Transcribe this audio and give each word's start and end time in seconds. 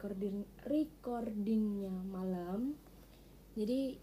recording 0.00 0.48
recordingnya 0.64 1.92
malam. 2.08 2.72
Jadi 3.52 4.00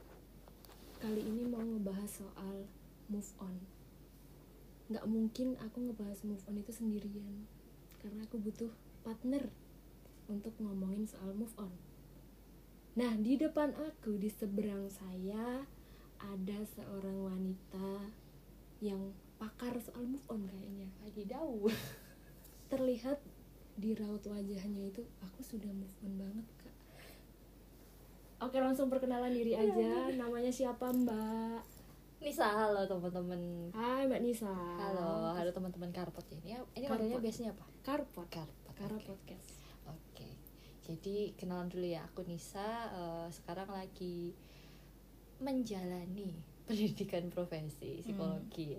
kali 1.01 1.25
ini 1.25 1.49
mau 1.49 1.65
ngebahas 1.65 2.21
soal 2.21 2.69
move 3.09 3.25
on. 3.41 3.57
Nggak 4.93 5.09
mungkin 5.09 5.57
aku 5.57 5.89
ngebahas 5.89 6.21
move 6.21 6.45
on 6.45 6.61
itu 6.61 6.69
sendirian, 6.69 7.49
karena 7.97 8.29
aku 8.29 8.37
butuh 8.37 8.69
partner 9.01 9.49
untuk 10.29 10.53
ngomongin 10.61 11.09
soal 11.09 11.33
move 11.33 11.57
on. 11.57 11.73
Nah, 12.93 13.17
di 13.17 13.33
depan 13.33 13.73
aku, 13.73 14.21
di 14.21 14.29
seberang 14.29 14.93
saya 14.93 15.65
ada 16.21 16.59
seorang 16.77 17.25
wanita 17.25 18.05
yang 18.85 19.17
pakar 19.41 19.73
soal 19.81 20.05
move 20.05 20.29
on 20.29 20.45
kayaknya. 20.45 20.93
Wadidaw. 21.01 21.73
Terlihat 22.69 23.17
di 23.77 23.93
raut 23.93 24.21
wajahnya 24.21 24.89
itu 24.89 25.05
aku 25.21 25.39
sudah 25.39 25.69
move 25.69 25.93
on 26.01 26.13
banget, 26.17 26.47
Kak. 26.57 26.75
Oke, 28.39 28.57
langsung 28.57 28.89
perkenalan 28.89 29.29
diri 29.29 29.53
aja. 29.53 30.09
Namanya 30.11 30.49
siapa, 30.49 30.89
Mbak? 30.89 31.61
Nisa, 32.17 32.49
halo 32.49 32.81
teman-teman. 32.83 33.69
Hai, 33.71 34.09
Mbak 34.09 34.21
Nisa. 34.21 34.49
Halo, 34.49 35.37
halo 35.37 35.49
teman-teman 35.51 35.93
Karpot 35.93 36.25
ini. 36.33 36.57
Ini 36.73 36.85
Karpot. 36.85 36.89
modalnya 36.89 37.19
biasanya 37.21 37.49
apa? 37.53 37.65
Karpot. 37.83 38.27
Karpot. 38.27 38.73
Karpot 38.73 38.97
Oke. 38.97 39.05
podcast. 39.07 39.49
Oke. 39.85 40.29
Jadi 40.81 41.37
kenalan 41.37 41.69
dulu 41.69 41.85
ya, 41.85 42.01
aku 42.01 42.25
Nisa. 42.25 42.89
eh, 42.89 43.27
sekarang 43.29 43.69
lagi 43.69 44.33
menjalani 45.37 46.33
pendidikan 46.67 47.29
profesi 47.29 48.01
psikologi. 48.01 48.73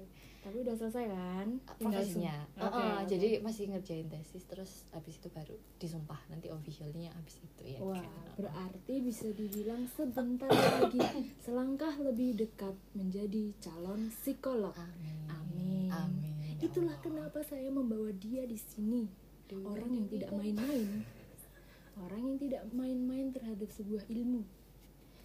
Tapi 0.49 0.65
udah 0.65 0.75
selesai 0.75 1.05
kan? 1.07 1.47
Tinggal 1.77 2.01
Profesinya. 2.01 2.35
sum- 2.49 2.57
Eh, 2.57 2.65
Oke, 2.65 2.81
eh. 2.81 3.01
Jadi 3.07 3.29
masih 3.39 3.65
ngerjain 3.69 4.09
tesis, 4.09 4.43
terus 4.43 4.71
habis 4.91 5.15
itu 5.15 5.29
baru 5.29 5.53
disumpah. 5.77 6.17
Nanti 6.27 6.49
officialnya 6.49 7.13
habis 7.13 7.37
itu 7.39 7.63
ya. 7.67 7.79
Wah, 7.79 8.01
kan? 8.01 8.09
berarti 8.39 8.95
bisa 8.99 9.29
dibilang 9.31 9.85
sebentar 9.91 10.49
lagi 10.49 11.05
selangkah 11.39 11.93
lebih 11.99 12.33
dekat 12.35 12.73
menjadi 12.93 13.53
calon 13.59 14.09
psikolog. 14.11 14.73
Amin. 14.73 15.29
Amin. 15.29 15.89
Amin. 15.91 16.35
ya 16.57 16.65
Itulah 16.65 16.97
Allah. 16.97 17.05
kenapa 17.05 17.39
saya 17.43 17.69
membawa 17.69 18.09
dia 18.11 18.43
di 18.43 18.57
sini. 18.57 19.05
Orang 19.51 19.89
yang 19.91 20.09
tidak 20.09 20.29
main-main. 20.31 21.05
Orang 21.99 22.23
yang 22.23 22.39
tidak 22.39 22.63
main-main 22.71 23.29
terhadap 23.31 23.69
sebuah 23.71 24.09
ilmu. 24.09 24.45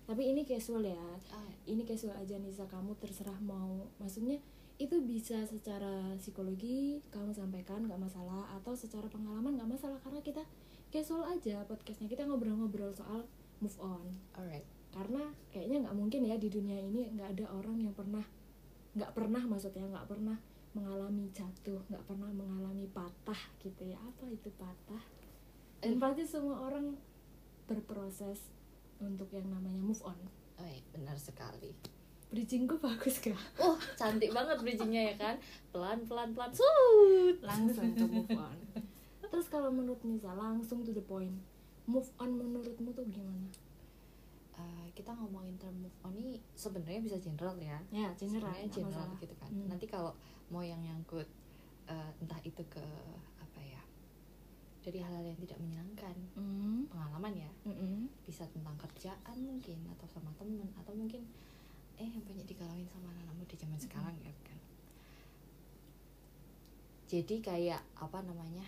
Tapi 0.03 0.23
ini 0.25 0.43
casual 0.43 0.83
ya. 0.83 0.99
Ah, 1.29 1.47
Ini 1.63 1.79
casual 1.81 2.11
aja 2.17 2.35
Nisa 2.35 2.63
kamu 2.65 2.91
terserah 2.97 3.39
mau. 3.39 3.87
Maksudnya 3.97 4.35
itu 4.81 4.97
bisa 5.05 5.45
secara 5.45 6.17
psikologi 6.17 7.01
kamu 7.13 7.33
sampaikan 7.33 7.85
nggak 7.85 8.01
masalah. 8.01 8.49
Atau 8.57 8.73
secara 8.73 9.05
pengalaman 9.09 9.57
nggak 9.57 9.69
masalah. 9.77 9.99
Karena 10.01 10.19
kita 10.21 10.43
casual 10.89 11.25
aja 11.29 11.65
podcastnya. 11.65 12.09
Kita 12.09 12.25
ngobrol-ngobrol 12.25 12.93
soal 12.93 13.25
move 13.61 13.77
on. 13.79 14.17
Alright. 14.35 14.65
karena 14.93 15.25
kayaknya 15.49 15.89
nggak 15.89 15.97
mungkin 15.97 16.21
ya 16.21 16.37
di 16.37 16.53
dunia 16.53 16.77
ini 16.77 17.09
nggak 17.17 17.33
ada 17.33 17.49
orang 17.49 17.81
yang 17.81 17.97
pernah 17.97 18.21
nggak 18.93 19.09
pernah 19.17 19.41
maksudnya 19.41 19.89
nggak 19.89 20.05
pernah 20.05 20.37
mengalami 20.77 21.33
jatuh 21.33 21.81
nggak 21.89 22.05
pernah 22.05 22.29
mengalami 22.29 22.85
patah 22.93 23.41
gitu 23.57 23.89
ya. 23.89 23.97
Apa 23.97 24.29
itu 24.29 24.53
patah? 24.53 25.01
Dan 25.81 25.97
Eh. 25.97 25.99
pasti 25.99 26.29
semua 26.29 26.61
orang 26.69 26.93
berproses 27.65 28.53
untuk 29.01 29.33
yang 29.33 29.49
namanya 29.49 29.81
move 29.81 30.01
on. 30.05 30.17
Oh, 30.61 30.67
iya, 30.69 30.85
benar 30.93 31.17
sekali. 31.17 31.73
Bridgingku 32.33 32.75
bagus 32.83 33.15
gak 33.19 33.37
Oh, 33.57 33.77
cantik 33.93 34.29
banget 34.29 34.57
bridgingnya 34.57 35.01
ya 35.07 35.15
kan? 35.15 35.35
Pelan 35.69 36.01
pelan 36.03 36.33
pelan 36.33 36.49
sud. 36.49 37.37
langsung 37.39 37.93
ke 37.93 38.03
move 38.03 38.33
on 38.33 38.57
terus 39.23 39.47
kalau 39.47 39.69
menurut 39.69 39.97
Nisa 40.03 40.29
langsung 40.31 40.81
to 40.81 40.89
the 40.89 41.01
point 41.01 41.33
move 41.85 42.05
on 42.17 42.33
menurutmu 42.33 42.89
tuh 42.91 43.05
gimana 43.07 43.49
Eh, 44.53 44.85
kita 44.93 45.09
ngomongin 45.11 45.57
term 45.57 45.73
move 45.75 45.97
on 46.01 46.13
ini 46.13 46.37
sebenarnya 46.53 47.01
bisa 47.01 47.17
general 47.17 47.57
ya. 47.57 47.73
ya 47.89 48.13
general 48.13 48.53
Sebenarnya 48.53 48.69
general 48.69 49.01
masalah. 49.09 49.17
gitu 49.17 49.35
kan. 49.35 49.49
Hmm. 49.49 49.65
Nanti 49.65 49.85
kalau 49.87 50.13
mau 50.47 50.61
yang 50.61 50.77
nyangkut 50.77 51.25
eh, 51.87 52.11
entah 52.15 52.37
itu 52.39 52.61
ke 52.63 52.85
apa 53.35 53.59
ya? 53.59 53.81
Dari 54.79 55.01
hal-hal 55.01 55.25
yang 55.25 55.39
tidak 55.39 55.57
menyenangkan, 55.57 56.13
Hmm, 56.37 56.85
pengalaman 56.85 57.33
ya. 57.33 57.49
mm-mm. 57.65 58.05
Bisa 58.21 58.45
tentang 58.45 58.77
kerjaan 58.77 59.37
mungkin 59.39 59.89
atau 59.89 60.05
sama 60.05 60.29
temen 60.35 60.69
atau 60.75 60.93
mungkin 60.93 61.25
eh 61.97 62.07
yang 62.07 62.23
banyak 62.23 62.45
digalauin 62.45 62.87
sama 62.89 63.11
anak-anak 63.11 63.35
muda 63.37 63.55
zaman 63.55 63.79
sekarang 63.79 64.15
ya 64.21 64.33
kan. 64.43 64.59
Jadi 67.07 67.35
kayak 67.39 67.81
apa 67.95 68.19
namanya? 68.21 68.65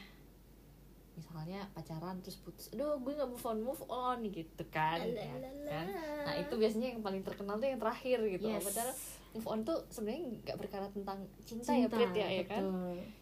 misalnya 1.16 1.64
pacaran 1.72 2.19
terus 2.19 2.35
putus 2.44 2.68
aduh 2.75 3.00
gue 3.00 3.16
nggak 3.16 3.31
move 3.31 3.46
on 3.47 3.58
move 3.64 3.84
on 3.88 4.19
gitu 4.28 4.64
kan, 4.68 5.00
ya 5.00 5.31
kan? 5.31 5.88
nah 6.28 6.35
itu 6.35 6.52
biasanya 6.59 6.91
yang 6.91 7.00
paling 7.00 7.24
terkenal 7.24 7.56
tuh 7.56 7.72
yang 7.72 7.80
terakhir 7.80 8.19
gitu 8.28 8.52
Yes. 8.52 8.68
padahal 8.68 8.91
move 9.31 9.47
on 9.47 9.59
tuh 9.64 9.80
sebenarnya 9.88 10.22
nggak 10.44 10.58
berkara 10.59 10.88
tentang 10.91 11.24
cinta, 11.47 11.72
ya 11.72 11.88
Prit 11.88 12.12
ya, 12.12 12.28
ya 12.28 12.44
kan 12.44 12.64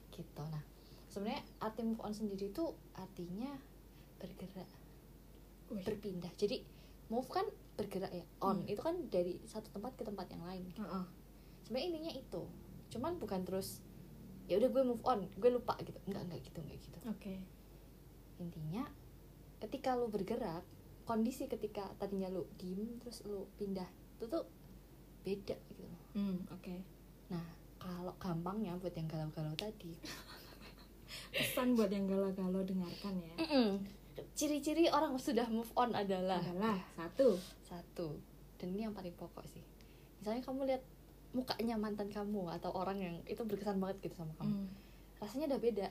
gitu 0.10 0.42
nah 0.50 0.64
sebenarnya 1.06 1.46
arti 1.62 1.82
move 1.86 2.02
on 2.02 2.14
sendiri 2.18 2.50
tuh 2.50 2.74
artinya 2.98 3.54
bergerak 4.18 4.70
berpindah 5.70 6.34
jadi 6.34 6.66
move 7.14 7.30
kan 7.30 7.46
bergerak 7.74 8.12
ya 8.12 8.26
on 8.40 8.62
Hmm. 8.62 8.70
itu 8.70 8.80
kan 8.80 8.96
dari 9.08 9.42
satu 9.44 9.70
tempat 9.70 9.94
ke 9.94 10.04
tempat 10.04 10.30
yang 10.30 10.44
lain 10.44 10.64
Heeh. 10.72 11.06
sebenarnya 11.64 11.88
intinya 11.90 12.14
itu 12.14 12.42
cuman 12.90 13.18
bukan 13.18 13.42
terus 13.42 13.82
ya 14.46 14.58
udah 14.58 14.70
gue 14.70 14.84
move 14.86 15.04
on 15.04 15.26
gue 15.32 15.50
lupa 15.50 15.74
gitu 15.80 15.98
nggak 16.06 16.24
nggak 16.24 16.42
gitu 16.44 16.60
nggak 16.60 16.80
gitu 16.80 17.00
Oke. 17.06 17.36
intinya 18.38 18.86
ketika 19.58 19.94
lu 19.94 20.06
bergerak 20.08 20.62
kondisi 21.04 21.46
ketika 21.46 21.90
tadinya 21.96 22.30
lu 22.30 22.46
diem 22.56 22.98
terus 22.98 23.24
lu 23.24 23.50
pindah 23.56 23.88
itu 24.16 24.26
tuh 24.26 24.44
beda 25.22 25.56
gitu 25.68 25.84
Hmm, 26.14 26.46
oke. 26.48 26.76
nah 27.28 27.42
kalau 27.76 28.14
gampangnya 28.16 28.78
buat 28.78 28.94
yang 28.94 29.08
galau-galau 29.08 29.56
tadi 29.56 29.98
Pesan 31.34 31.74
buat 31.74 31.90
yang 31.90 32.06
galau-galau 32.06 32.62
dengarkan 32.62 33.18
ya. 33.18 33.34
Ciri-ciri 34.32 34.88
orang 34.88 35.16
sudah 35.16 35.46
move 35.48 35.70
on 35.74 35.92
adalah 35.92 36.38
Adalah 36.40 36.78
satu. 36.94 37.38
satu 37.62 38.08
dan 38.56 38.70
ini 38.70 38.84
yang 38.84 38.94
paling 38.94 39.14
pokok 39.14 39.44
sih 39.46 39.64
misalnya 40.18 40.42
kamu 40.42 40.66
lihat 40.66 40.84
mukanya 41.32 41.76
mantan 41.76 42.08
kamu 42.08 42.46
atau 42.52 42.70
orang 42.72 42.98
yang 42.98 43.16
itu 43.26 43.42
berkesan 43.42 43.78
banget 43.78 43.98
gitu 44.02 44.16
sama 44.16 44.34
kamu 44.36 44.54
Hmm. 44.56 44.70
rasanya 45.18 45.46
udah 45.50 45.62
beda 45.62 45.88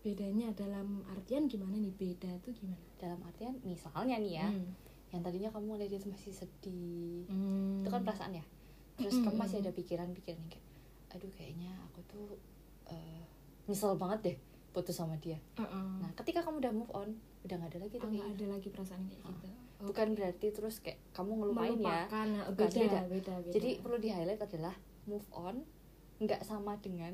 Bedanya 0.00 0.50
dalam 0.50 1.06
artian 1.06 1.46
gimana 1.46 1.78
nih? 1.78 1.94
Beda 1.94 2.34
tuh 2.40 2.50
gimana? 2.52 2.82
dalam 2.98 3.22
artian 3.22 3.54
misalnya 3.62 4.14
nih 4.16 4.34
ya 4.36 4.48
Hmm. 4.48 4.70
yang 5.10 5.20
tadinya 5.20 5.46
kamu 5.48 5.74
lihat 5.76 5.90
dia 5.92 6.00
masih 6.04 6.30
sedih 6.32 7.22
Hmm. 7.26 7.82
itu 7.82 7.88
kan 7.88 8.02
perasaan 8.02 8.32
ya 8.32 8.44
terus 8.92 9.14
Mm-mm. 9.14 9.26
kamu 9.26 9.36
masih 9.38 9.56
ada 9.58 9.70
pikiran-pikiran 9.70 10.42
kayak 10.46 10.64
aduh 11.10 11.30
kayaknya 11.32 11.70
aku 11.82 12.00
tuh 12.04 12.26
eh, 12.86 13.22
nyesel 13.64 13.94
banget 13.94 14.18
deh 14.24 14.36
putus 14.72 14.96
sama 14.96 15.14
dia 15.16 15.36
Heeh. 15.54 15.88
nah 16.00 16.10
ketika 16.12 16.40
kamu 16.40 16.58
udah 16.58 16.72
move 16.72 16.92
on 16.92 17.08
udah 17.42 17.54
nggak 17.54 17.70
ada 17.70 17.80
lagi 17.80 17.94
Ah, 17.94 18.00
tuh 18.00 18.08
nggak 18.08 18.24
kayak 18.24 18.34
ada 18.34 18.46
lagi 18.48 18.68
perasaan 18.68 19.02
kayak 19.04 19.22
Ah. 19.22 19.30
gitu. 19.30 19.48
bukan 19.82 20.08
berarti 20.12 20.46
terus 20.48 20.74
kayak 20.78 20.98
kamu 21.12 21.30
ngelupain 21.36 21.74
ya 21.74 22.06
Melupakan, 22.06 22.26
Bukan, 22.48 22.54
beda, 22.56 22.72
beda. 22.72 23.00
beda, 23.06 23.34
beda. 23.40 23.52
jadi 23.52 23.70
perlu 23.78 23.96
di 23.98 24.08
highlight 24.08 24.42
adalah 24.42 24.74
move 25.04 25.26
on 25.30 25.56
nggak 26.18 26.42
sama 26.42 26.78
dengan 26.78 27.12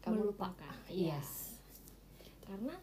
kamu 0.00 0.26
lupa 0.26 0.50
Melupakan, 0.50 0.74
iya. 0.88 1.16
yes 1.16 1.60
karena 2.42 2.74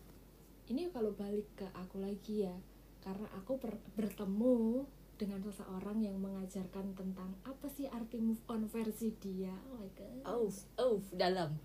ini 0.66 0.88
kalau 0.88 1.12
balik 1.12 1.50
ke 1.54 1.68
aku 1.70 2.00
lagi 2.00 2.46
ya 2.46 2.56
karena 3.00 3.28
aku 3.34 3.58
bertemu 3.94 4.86
dengan 5.16 5.42
seseorang 5.42 6.00
yang 6.00 6.16
mengajarkan 6.16 6.96
tentang 6.96 7.36
apa 7.44 7.68
sih 7.68 7.86
arti 7.86 8.18
move 8.18 8.40
on 8.46 8.64
versi 8.66 9.12
dia 9.18 9.52
oh 9.68 9.76
my 9.78 9.90
god 9.92 10.22
oh 10.24 10.48
oh 10.78 10.96
dalam 11.12 11.60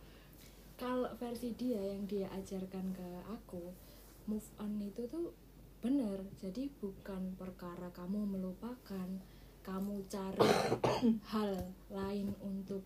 kalau 0.75 1.11
versi 1.19 1.55
dia 1.55 1.79
yang 1.79 2.06
dia 2.11 2.26
ajarkan 2.35 2.94
ke 2.94 3.09
aku 3.31 3.71
move 4.26 4.49
on 4.59 4.81
itu 4.82 5.06
tuh 5.06 5.31
bener 5.85 6.25
jadi 6.41 6.73
bukan 6.81 7.37
perkara 7.37 7.93
kamu 7.93 8.25
melupakan 8.25 9.09
kamu 9.65 10.05
cari 10.09 10.49
hal 11.32 11.53
lain 11.93 12.32
untuk 12.41 12.82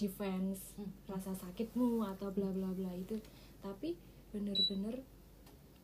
defense 0.00 0.72
Hmm. 0.80 0.88
rasa 1.04 1.36
sakitmu 1.36 2.00
atau 2.16 2.32
bla 2.32 2.48
bla 2.48 2.72
bla 2.72 2.92
itu 2.96 3.20
tapi 3.60 4.00
bener-bener 4.32 5.04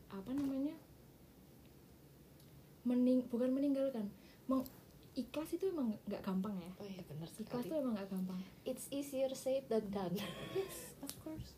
apa 0.08 0.31
namanya 0.32 0.73
mening 2.88 3.20
bukan 3.28 3.52
meninggalkan 3.52 4.08
meng 4.49 4.64
ikhlas 5.16 5.48
itu 5.56 5.72
emang 5.72 5.96
nggak 6.04 6.20
gampang 6.20 6.52
ya? 6.60 6.70
Oh 6.76 6.84
iya 6.84 7.00
benar 7.08 7.24
ikhlas 7.24 7.64
sekali 7.64 7.72
itu 7.72 7.74
emang 7.80 7.94
nggak 7.96 8.10
gampang. 8.12 8.40
It's 8.68 8.86
easier 8.92 9.32
said 9.32 9.64
than 9.72 9.88
done. 9.88 10.14
Yes 10.56 10.92
of 11.00 11.12
course. 11.24 11.56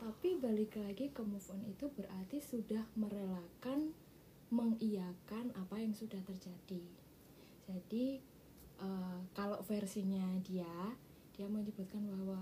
Tapi 0.00 0.40
balik 0.40 0.76
lagi 0.80 1.12
ke 1.12 1.20
move 1.20 1.44
on 1.52 1.60
itu 1.68 1.92
berarti 1.92 2.40
sudah 2.40 2.84
merelakan 2.96 3.92
mengiyakan 4.48 5.52
apa 5.52 5.76
yang 5.76 5.92
sudah 5.92 6.20
terjadi. 6.24 6.82
Jadi 7.68 8.06
eh, 8.80 9.18
kalau 9.36 9.60
versinya 9.68 10.24
dia 10.40 10.96
dia 11.36 11.46
menyebutkan 11.52 12.08
bahwa 12.08 12.40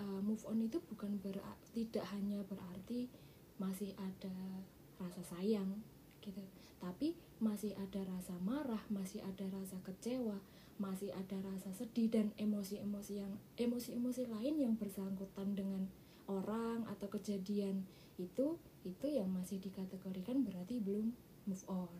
eh, 0.00 0.20
move 0.24 0.44
on 0.48 0.64
itu 0.64 0.80
bukan 0.88 1.20
berarti 1.20 1.84
tidak 1.84 2.08
hanya 2.16 2.40
berarti 2.48 3.12
masih 3.60 3.92
ada 4.00 4.64
rasa 4.96 5.20
sayang 5.36 5.84
gitu. 6.22 6.42
Tapi 6.78 7.14
masih 7.42 7.74
ada 7.74 8.06
rasa 8.06 8.38
marah 8.42 8.82
masih 8.86 9.18
ada 9.26 9.46
rasa 9.50 9.78
kecewa 9.82 10.38
masih 10.80 11.14
ada 11.14 11.38
rasa 11.42 11.70
sedih 11.74 12.10
dan 12.10 12.34
emosi-emosi 12.40 13.22
yang 13.22 13.34
emosi-emosi 13.54 14.26
lain 14.30 14.54
yang 14.58 14.74
bersangkutan 14.74 15.54
dengan 15.54 15.86
orang 16.26 16.88
atau 16.90 17.06
kejadian 17.12 17.86
itu 18.18 18.58
itu 18.82 19.06
yang 19.06 19.30
masih 19.30 19.62
dikategorikan 19.62 20.42
berarti 20.42 20.78
belum 20.82 21.14
move 21.46 21.64
on. 21.70 21.92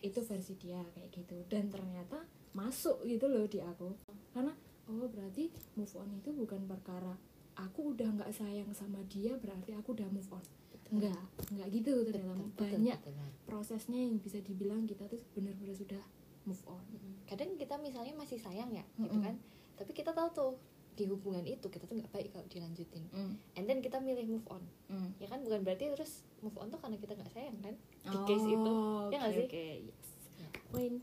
Itu 0.00 0.24
versi 0.24 0.56
dia 0.56 0.80
kayak 0.96 1.12
gitu. 1.12 1.36
Dan 1.48 1.68
ternyata 1.68 2.24
masuk 2.56 3.04
gitu 3.04 3.28
loh 3.28 3.44
di 3.44 3.60
aku. 3.60 3.92
Karena 4.32 4.52
oh 4.88 5.08
berarti 5.08 5.52
move 5.76 5.94
on 6.00 6.10
itu 6.16 6.32
bukan 6.32 6.64
perkara 6.64 7.14
aku 7.60 7.92
udah 7.92 8.08
nggak 8.16 8.32
sayang 8.32 8.70
sama 8.72 9.04
dia 9.06 9.36
berarti 9.36 9.76
aku 9.76 9.92
udah 9.92 10.08
move 10.08 10.30
on 10.32 10.44
enggak 10.90 11.20
enggak 11.48 11.68
gitu 11.70 11.92
ternyata. 12.02 12.34
Betul, 12.34 12.46
betul, 12.48 12.66
banyak 12.68 12.98
betul 12.98 13.12
banget. 13.14 13.34
prosesnya 13.44 13.98
yang 14.00 14.16
bisa 14.16 14.38
dibilang 14.38 14.82
kita 14.84 15.06
tuh 15.06 15.20
benar-benar 15.32 15.72
sudah 15.72 16.02
move 16.42 16.62
on. 16.66 16.82
Kadang 17.24 17.54
kita 17.54 17.74
misalnya 17.76 18.14
masih 18.14 18.36
sayang 18.36 18.70
ya 18.70 18.82
gitu 18.96 19.06
Mm-mm. 19.08 19.22
kan. 19.22 19.34
Tapi 19.76 19.90
kita 19.92 20.10
tahu 20.10 20.28
tuh 20.30 20.52
di 20.90 21.06
hubungan 21.06 21.40
itu 21.42 21.64
kita 21.64 21.84
tuh 21.84 21.94
nggak 21.94 22.10
baik 22.10 22.28
kalau 22.28 22.44
dilanjutin. 22.46 23.04
Mm, 23.08 23.32
and 23.54 23.64
then 23.64 23.78
kita 23.78 23.96
milih 23.96 24.26
move 24.28 24.46
on. 24.46 24.60
Mm. 24.86 25.14
ya 25.16 25.26
kan? 25.26 25.40
Bukan 25.40 25.62
berarti 25.62 25.88
terus 25.88 26.12
move 26.38 26.56
on 26.56 26.68
tuh 26.68 26.76
karena 26.76 26.96
kita 26.96 27.14
nggak 27.14 27.30
sayang 27.30 27.56
kan? 27.60 27.74
Di 28.02 28.18
case 28.24 28.46
itu. 28.46 28.74
Ya 29.08 29.16
nggak 29.16 29.32
sih? 29.32 29.46
oke, 29.46 29.66
yes. 29.86 30.08
Ya. 30.36 30.48
Point. 30.68 31.00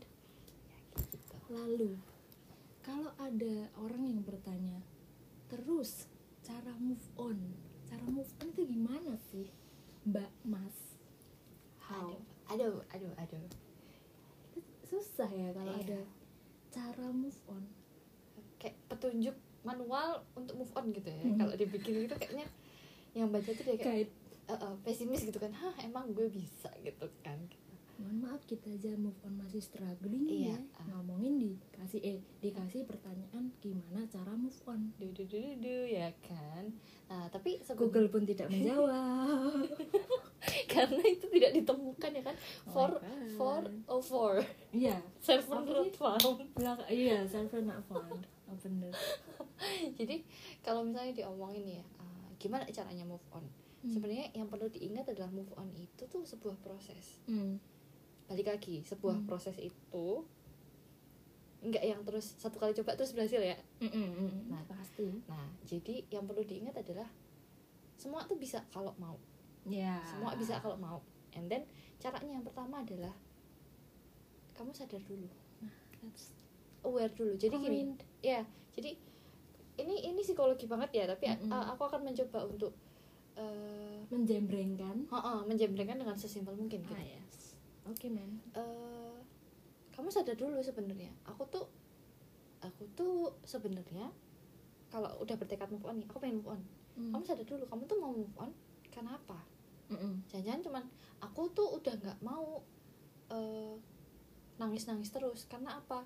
gitu. 1.08 1.34
Lalu, 1.48 1.90
kalau 2.80 3.10
ada 3.16 3.54
orang 3.74 4.02
yang 4.06 4.20
bertanya, 4.20 4.78
terus 5.46 6.06
cara 6.40 6.76
move 6.76 7.02
on, 7.14 7.38
cara 7.84 8.04
move 8.04 8.28
on 8.38 8.48
itu 8.48 8.62
gimana 8.64 9.16
sih, 9.26 9.48
Mbak 10.04 10.30
Mas? 10.44 10.76
How? 11.80 12.12
aduh 12.46 12.80
aduh 12.88 13.12
aduh 13.14 13.38
aduh 13.38 13.58
Itu 14.50 14.60
susah 14.86 15.28
ya 15.28 15.52
kalau 15.52 15.68
Iya. 15.74 15.84
ada 15.84 16.00
cara 16.70 17.06
move 17.08 17.36
on. 17.46 17.64
kayak 18.56 18.74
petunjuk 18.86 19.36
manual 19.60 20.24
untuk 20.32 20.56
move 20.56 20.72
on 20.72 20.90
gitu 20.90 21.06
ya 21.06 21.20
Hmm. 21.20 21.38
Kalau 21.88 21.96
dibikin 21.96 22.04
gitu 22.04 22.16
kayaknya 22.20 22.46
yang 23.16 23.28
baca 23.32 23.50
tuh 23.50 23.64
dia 23.64 23.76
kayak 23.80 24.08
eh, 24.44 24.52
eh, 24.52 24.74
pesimis 24.84 25.24
gitu 25.24 25.38
kan 25.40 25.50
hah 25.50 25.74
emang 25.80 26.12
gue 26.12 26.28
bisa 26.28 26.68
gitu 26.84 27.08
kan 27.24 27.40
Mohon 27.98 28.30
maaf 28.30 28.46
kita 28.46 28.70
aja 28.70 28.94
move 28.94 29.18
on 29.26 29.34
masih 29.42 29.58
struggling 29.58 30.22
Iya, 30.22 30.54
ya. 30.54 30.58
ah. 30.78 30.86
Ngomongin 30.86 31.34
dikasih 31.42 31.98
eh 31.98 32.18
dikasih 32.38 32.86
pertanyaan 32.86 33.50
gimana 33.58 34.06
cara 34.06 34.38
move 34.38 34.54
on. 34.70 34.94
du 35.02 35.10
du 35.10 35.26
du 35.26 35.34
du, 35.34 35.58
du, 35.58 35.76
ya 35.90 36.06
kan 36.22 36.70
nah 37.10 37.26
tapi 37.26 37.58
Google 37.74 38.06
pun 38.06 38.22
tidak 38.22 38.54
menjawab. 38.54 39.66
karena 40.72 41.02
itu 41.10 41.26
tidak 41.26 41.50
ditemukan 41.58 42.10
ya 42.14 42.22
kan 42.22 42.36
Oh 42.38 42.70
for 42.70 42.90
for 43.34 43.60
oh 43.90 43.98
for 43.98 44.32
Iya, 44.70 45.02
server 45.18 45.66
not 45.66 45.90
found 45.90 46.38
iya 46.86 47.26
server 47.26 47.66
not 47.66 47.82
found. 47.82 48.22
Oh 48.48 48.56
bener. 48.56 48.92
jadi 49.98 50.24
kalau 50.60 50.82
misalnya 50.82 51.12
diomongin 51.14 51.76
ya 51.76 51.84
uh, 51.98 52.28
gimana 52.36 52.64
caranya 52.66 53.04
move 53.04 53.24
on 53.30 53.44
Hmm. 53.78 53.94
sebenarnya 53.94 54.34
yang 54.34 54.50
perlu 54.50 54.66
diingat 54.66 55.06
adalah 55.06 55.30
move 55.30 55.54
on 55.54 55.70
itu 55.72 56.02
tuh 56.04 56.26
sebuah 56.26 56.58
proses 56.58 57.22
Hmm. 57.24 57.62
balik 58.26 58.50
lagi 58.50 58.82
sebuah 58.82 59.14
Hmm. 59.14 59.26
proses 59.26 59.54
itu 59.54 60.06
nggak 61.60 61.84
yang 61.84 62.02
terus 62.02 62.34
satu 62.34 62.54
kali 62.56 62.70
coba 62.72 62.94
terus 62.94 63.10
berhasil 63.12 63.38
ya 63.38 63.54
Mm-mm, 63.78 64.46
Nah. 64.46 64.62
pasti. 64.64 65.22
nah 65.26 65.46
jadi 65.62 66.02
yang 66.08 66.22
perlu 66.22 66.42
diingat 66.42 66.74
adalah 66.76 67.06
semua 67.94 68.22
tuh 68.24 68.34
bisa 68.34 68.66
kalau 68.68 68.90
mau 68.96 69.14
Ya. 69.62 70.02
semua 70.02 70.34
bisa 70.34 70.58
kalau 70.58 70.74
mau 70.74 70.98
and 71.32 71.46
then 71.46 71.62
caranya 71.96 72.30
yang 72.32 72.42
pertama 72.42 72.80
adalah 72.80 73.14
kamu 74.54 74.70
sadar 74.72 75.02
dulu 75.02 75.30
That's 75.98 76.34
aware 76.82 77.10
dulu 77.10 77.34
jadi 77.36 77.54
gini 77.54 77.78
point. 77.86 78.00
Ya 78.20 78.42
jadi 78.74 78.94
ini 79.78 79.94
ini 80.10 80.20
psikologi 80.22 80.66
banget 80.66 80.90
ya 80.90 81.04
tapi 81.06 81.30
Mm-mm. 81.30 81.50
uh, 81.50 81.70
aku 81.70 81.86
akan 81.86 82.02
mencoba 82.02 82.42
untuk 82.46 82.74
uh, 83.38 84.02
menjembrengkan. 84.10 85.06
uh, 85.10 85.42
menjembrengkan 85.46 86.02
dengan 86.02 86.18
sesimpel 86.18 86.58
mungkin 86.58 86.82
gitu. 86.82 86.94
Ah, 86.94 87.04
yes. 87.04 87.54
Oke, 87.86 88.10
men. 88.10 88.42
Eh, 88.52 89.16
kamu 89.94 90.12
sadar 90.12 90.38
dulu 90.38 90.62
sebenarnya 90.62 91.10
aku 91.26 91.42
tuh 91.48 91.66
aku 92.62 92.86
tuh 92.94 93.34
sebenarnya 93.42 94.10
kalau 94.90 95.10
udah 95.18 95.34
bertekad 95.34 95.70
move 95.70 95.86
on 95.86 95.98
nih 95.98 96.06
aku 96.06 96.18
pengen 96.22 96.38
move 96.42 96.54
on 96.54 96.62
Hmm. 96.98 97.14
kamu 97.14 97.22
sadar 97.22 97.46
dulu 97.46 97.62
kamu 97.70 97.82
tuh 97.86 97.98
mau 98.02 98.10
move 98.10 98.34
on 98.34 98.50
karena 98.90 99.14
apa 99.14 99.38
jangan-jangan 100.26 100.62
cuman 100.66 100.84
aku 101.22 101.46
tuh 101.54 101.78
udah 101.78 101.94
nggak 101.94 102.18
mau 102.26 102.58
eh, 103.30 103.78
nangis-nangis 104.58 105.14
terus 105.14 105.46
karena 105.46 105.78
apa 105.78 106.02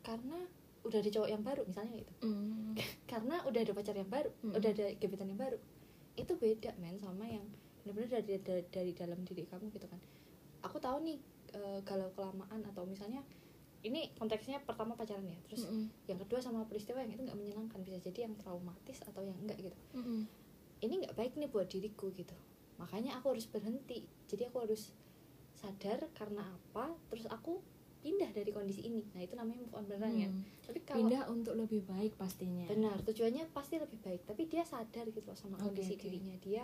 karena 0.00 0.38
udah 0.88 0.98
ada 0.98 1.10
cowok 1.12 1.28
yang 1.28 1.42
baru 1.44 1.62
misalnya 1.64 1.94
gitu 2.00 2.12
Mm. 2.24 2.72
karena 3.10 3.36
udah 3.44 3.60
ada 3.60 3.72
pacar 3.72 3.94
yang 3.94 4.08
baru 4.08 4.30
Mm-mm. 4.40 4.56
udah 4.56 4.70
ada 4.72 4.86
gebetan 4.96 5.28
yang 5.28 5.40
baru 5.40 5.58
itu 6.16 6.32
beda 6.34 6.74
men 6.76 6.96
sama 6.96 7.24
yang 7.24 7.44
benar-benar 7.84 8.20
dari, 8.20 8.40
dari 8.40 8.64
dari 8.68 8.92
dalam 8.92 9.20
diri 9.22 9.44
kamu 9.44 9.70
gitu 9.70 9.86
kan 9.86 10.00
aku 10.60 10.76
tahu 10.78 11.04
nih 11.04 11.18
eh, 11.52 11.78
galau 11.84 12.10
kelamaan 12.12 12.60
atau 12.66 12.82
misalnya 12.84 13.22
ini 13.78 14.10
konteksnya 14.18 14.58
pertama 14.58 14.92
pacaran 14.92 15.22
ya 15.22 15.38
terus 15.46 15.62
Mm-mm. 15.64 15.86
yang 16.04 16.18
kedua 16.18 16.42
sama 16.42 16.66
peristiwa 16.66 16.98
yang 16.98 17.14
itu 17.14 17.22
nggak 17.22 17.38
menyenangkan 17.38 17.78
bisa 17.80 18.02
jadi 18.02 18.26
yang 18.26 18.34
traumatis 18.34 18.98
atau 19.06 19.22
yang 19.22 19.38
enggak 19.38 19.60
gitu 19.62 19.78
Mm-mm. 19.94 20.26
ini 20.82 20.94
nggak 21.06 21.14
baik 21.14 21.38
nih 21.38 21.46
buat 21.46 21.70
diriku 21.70 22.10
gitu 22.12 22.34
makanya 22.76 23.18
aku 23.18 23.34
harus 23.34 23.46
berhenti 23.46 24.02
jadi 24.26 24.50
aku 24.50 24.66
harus 24.66 24.90
sadar 25.54 26.06
karena 26.14 26.42
apa 26.42 26.94
terus 27.10 27.26
aku 27.26 27.58
pindah 27.98 28.30
dari 28.30 28.48
kondisi 28.48 28.82
ini 28.82 29.02
nah 29.10 29.20
itu 29.20 29.34
namanya 29.34 29.58
move 29.60 29.74
on 29.74 29.84
beneran 29.84 30.14
ya 30.16 30.28
Hmm. 30.28 30.42
tapi 30.62 30.78
kalau 30.80 30.98
Pindah 31.00 31.22
untuk 31.26 31.54
lebih 31.54 31.82
baik 31.82 32.14
pastinya. 32.14 32.66
benar 32.66 32.96
tujuannya 33.00 33.48
pasti 33.48 33.76
lebih 33.76 33.98
baik 33.98 34.22
tapi 34.22 34.44
dia 34.44 34.62
sadar 34.62 35.04
gitu 35.06 35.24
loh 35.24 35.34
sama 35.34 35.56
kondisi 35.56 35.94
oke. 35.94 36.02
dirinya 36.02 36.36
dia 36.38 36.62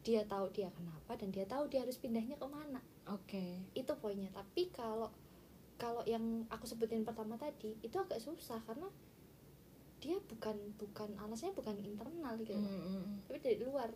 dia 0.00 0.22
tahu 0.22 0.46
dia 0.50 0.70
kenapa 0.70 1.14
dan 1.14 1.30
dia 1.30 1.42
tahu 1.44 1.66
dia 1.66 1.80
harus 1.80 1.96
pindahnya 1.96 2.34
ke 2.34 2.46
mana 2.46 2.78
Oke. 3.06 3.66
itu 3.72 3.92
poinnya 3.96 4.30
tapi 4.30 4.68
kalau 4.68 5.10
kalau 5.74 6.00
yang 6.04 6.22
aku 6.46 6.64
sebutin 6.64 7.02
pertama 7.02 7.36
tadi 7.36 7.74
itu 7.80 7.96
agak 7.96 8.16
susah 8.16 8.62
karena 8.62 8.86
dia 9.96 10.16
bukan 10.22 10.54
bukan 10.76 11.10
alasnya 11.16 11.50
bukan 11.50 11.74
internal 11.78 12.36
gitu 12.36 12.52
loh, 12.52 12.62
Mm-mm. 12.62 13.24
tapi 13.24 13.38
dari 13.40 13.58
luar 13.58 13.88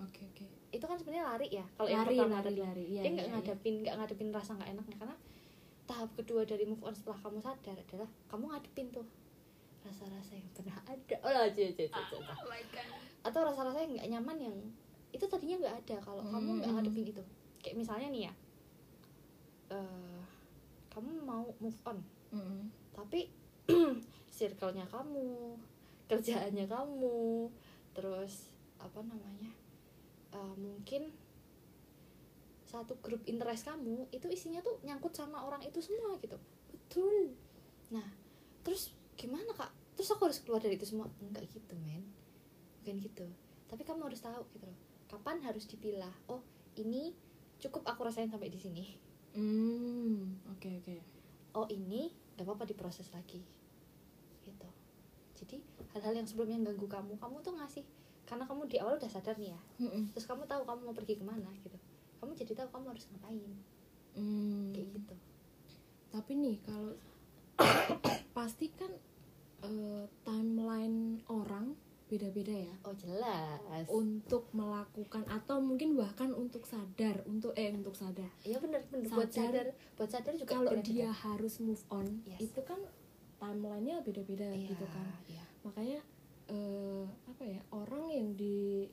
Oke, 0.00 0.26
oke. 0.26 0.46
itu 0.70 0.82
kan 0.82 0.96
sebenarnya 0.96 1.24
lari 1.28 1.48
ya 1.48 1.62
kalau 1.70 1.86
yang 1.86 2.02
Lari, 2.02 2.16
pertama 2.16 2.34
lari, 2.34 2.44
tadi 2.44 2.60
lari. 2.60 2.84
Iya, 2.88 3.00
dia 3.00 3.10
nggak 3.12 3.22
iya, 3.22 3.34
ngadepin 3.36 3.74
nggak 3.78 3.94
ngadepin 3.94 4.28
rasa 4.32 4.50
nggak 4.52 4.70
enaknya 4.72 4.96
karena 4.98 5.16
tahap 5.82 6.10
kedua 6.14 6.42
dari 6.42 6.62
move 6.62 6.80
on 6.80 6.94
setelah 6.94 7.18
kamu 7.18 7.38
sadar 7.38 7.74
adalah 7.74 8.08
kamu 8.26 8.44
ngadepin 8.48 8.88
tuh 8.90 9.06
rasa-rasa 9.82 10.38
yang 10.38 10.46
pernah 10.54 10.78
ada 10.86 11.16
oh 11.20 11.46
cie, 11.50 11.74
cie, 11.74 11.90
cie. 11.90 12.18
atau 13.20 13.40
rasa-rasa 13.42 13.82
yang 13.82 13.92
nggak 13.98 14.08
nyaman 14.08 14.36
yang 14.40 14.56
itu 15.10 15.24
tadinya 15.26 15.58
nggak 15.58 15.76
ada 15.84 15.96
kalau 16.00 16.22
kamu 16.22 16.50
nggak 16.58 16.70
Hmm. 16.70 16.78
ngadepin 16.78 17.06
itu 17.10 17.22
kayak 17.58 17.76
misalnya 17.76 18.08
nih 18.08 18.22
ya 18.26 18.32
eh, 19.70 20.20
kamu 20.88 21.10
mau 21.24 21.46
move 21.58 21.80
on 21.84 21.98
Mm-mm. 22.30 22.62
tapi 22.92 23.28
circle-nya 24.36 24.86
kamu 24.86 25.56
kerjaannya 26.06 26.66
kamu 26.66 27.48
terus 27.92 28.52
apa 28.78 28.98
namanya 29.02 29.50
eh, 30.30 30.54
mungkin 30.56 31.10
satu 32.72 32.96
grup 33.04 33.20
interest 33.28 33.68
kamu 33.68 34.08
itu 34.08 34.24
isinya 34.32 34.64
tuh 34.64 34.80
nyangkut 34.80 35.12
sama 35.12 35.44
orang 35.44 35.60
itu 35.60 35.84
semua 35.84 36.16
gitu. 36.24 36.40
Betul. 36.72 37.36
nah 37.92 38.08
terus 38.64 38.96
gimana 39.20 39.52
kak? 39.52 39.68
Terus 39.92 40.08
aku 40.16 40.24
harus 40.24 40.40
keluar 40.40 40.64
dari 40.64 40.80
itu 40.80 40.88
semua? 40.88 41.12
Enggak 41.20 41.44
gitu 41.52 41.76
men. 41.84 42.00
Bukan 42.80 42.96
gitu. 43.04 43.28
Tapi 43.68 43.84
kamu 43.84 44.08
harus 44.08 44.24
tahu 44.24 44.40
gitu 44.56 44.64
loh 44.64 44.78
kapan 45.12 45.44
harus 45.44 45.68
dipilah? 45.68 46.12
Oh 46.32 46.40
ini 46.80 47.12
cukup 47.60 47.84
aku 47.84 48.08
rasain 48.08 48.32
sampai 48.32 48.48
di 48.48 48.56
sini. 48.56 48.84
Hmm. 49.36 50.40
Oke, 50.56 50.80
oke. 50.80 50.96
oh 51.52 51.68
ini 51.68 52.08
gak 52.40 52.48
apa-apa 52.48 52.64
diproses 52.64 53.12
lagi. 53.12 53.44
Gitu. 54.40 54.68
Jadi 55.36 55.60
hal-hal 55.92 56.16
yang 56.16 56.24
sebelumnya 56.24 56.56
ganggu 56.64 56.88
kamu 56.88 57.20
kamu 57.20 57.36
tuh 57.44 57.52
ngasih. 57.60 57.84
Karena 58.24 58.48
kamu 58.48 58.64
di 58.72 58.80
awal 58.80 58.96
udah 58.96 59.10
sadar 59.12 59.36
nih 59.36 59.52
ya. 59.52 59.60
Mm-mm. 59.84 60.16
terus 60.16 60.24
kamu 60.24 60.48
tahu 60.48 60.64
kamu 60.64 60.80
mau 60.88 60.96
pergi 60.96 61.20
ke 61.20 61.24
mana 61.26 61.52
gitu 61.60 61.76
kamu 62.22 62.32
jadi 62.36 62.52
tahu 62.56 62.68
kamu 62.70 62.86
harus 62.88 63.04
ngapain 63.08 63.52
Hmm. 64.12 64.70
kayak 64.70 64.92
gitu 64.92 65.14
Tapi 66.08 66.32
nih 66.34 66.56
kalau 66.62 66.92
pasti 68.36 68.68
kan 68.70 68.92
eh, 69.60 70.04
timeline 70.22 71.00
orang 71.26 71.72
beda-beda 72.06 72.52
ya 72.52 72.74
oh 72.84 72.92
jelas 72.92 73.88
untuk 73.88 74.52
melakukan 74.52 75.24
atau 75.26 75.58
mungkin 75.58 75.96
bahkan 75.96 76.28
untuk 76.30 76.62
sadar 76.62 77.24
untuk 77.24 77.56
eh 77.56 77.72
untuk 77.72 77.96
sadar 77.96 78.28
iya 78.44 78.60
bener 78.60 78.84
bener 78.86 79.08
buat 79.08 79.32
Sadar. 79.32 79.72
buat 79.96 80.12
sadar 80.12 80.36
juga 80.36 80.52
kalau 80.54 80.76
beda-beda. 80.76 80.92
dia 80.92 81.08
harus 81.08 81.56
move 81.58 81.80
on 81.88 82.20
Yes. 82.22 82.44
itu 82.44 82.60
kan 82.60 82.76
timelinenya 83.40 84.04
beda-beda 84.04 84.44
Iya, 84.46 84.68
gitu 84.68 84.84
kan 84.86 85.08
iya. 85.24 85.44
makanya 85.64 86.00
eh, 86.46 87.04
apa 87.24 87.42
ya 87.42 87.60
orang 87.72 88.04
yang 88.06 88.28
di 88.36 88.84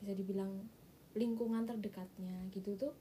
bisa 0.00 0.16
dibilang 0.16 0.64
lingkungan 1.18 1.66
terdekatnya 1.66 2.46
gitu 2.54 2.78
tuh 2.78 2.94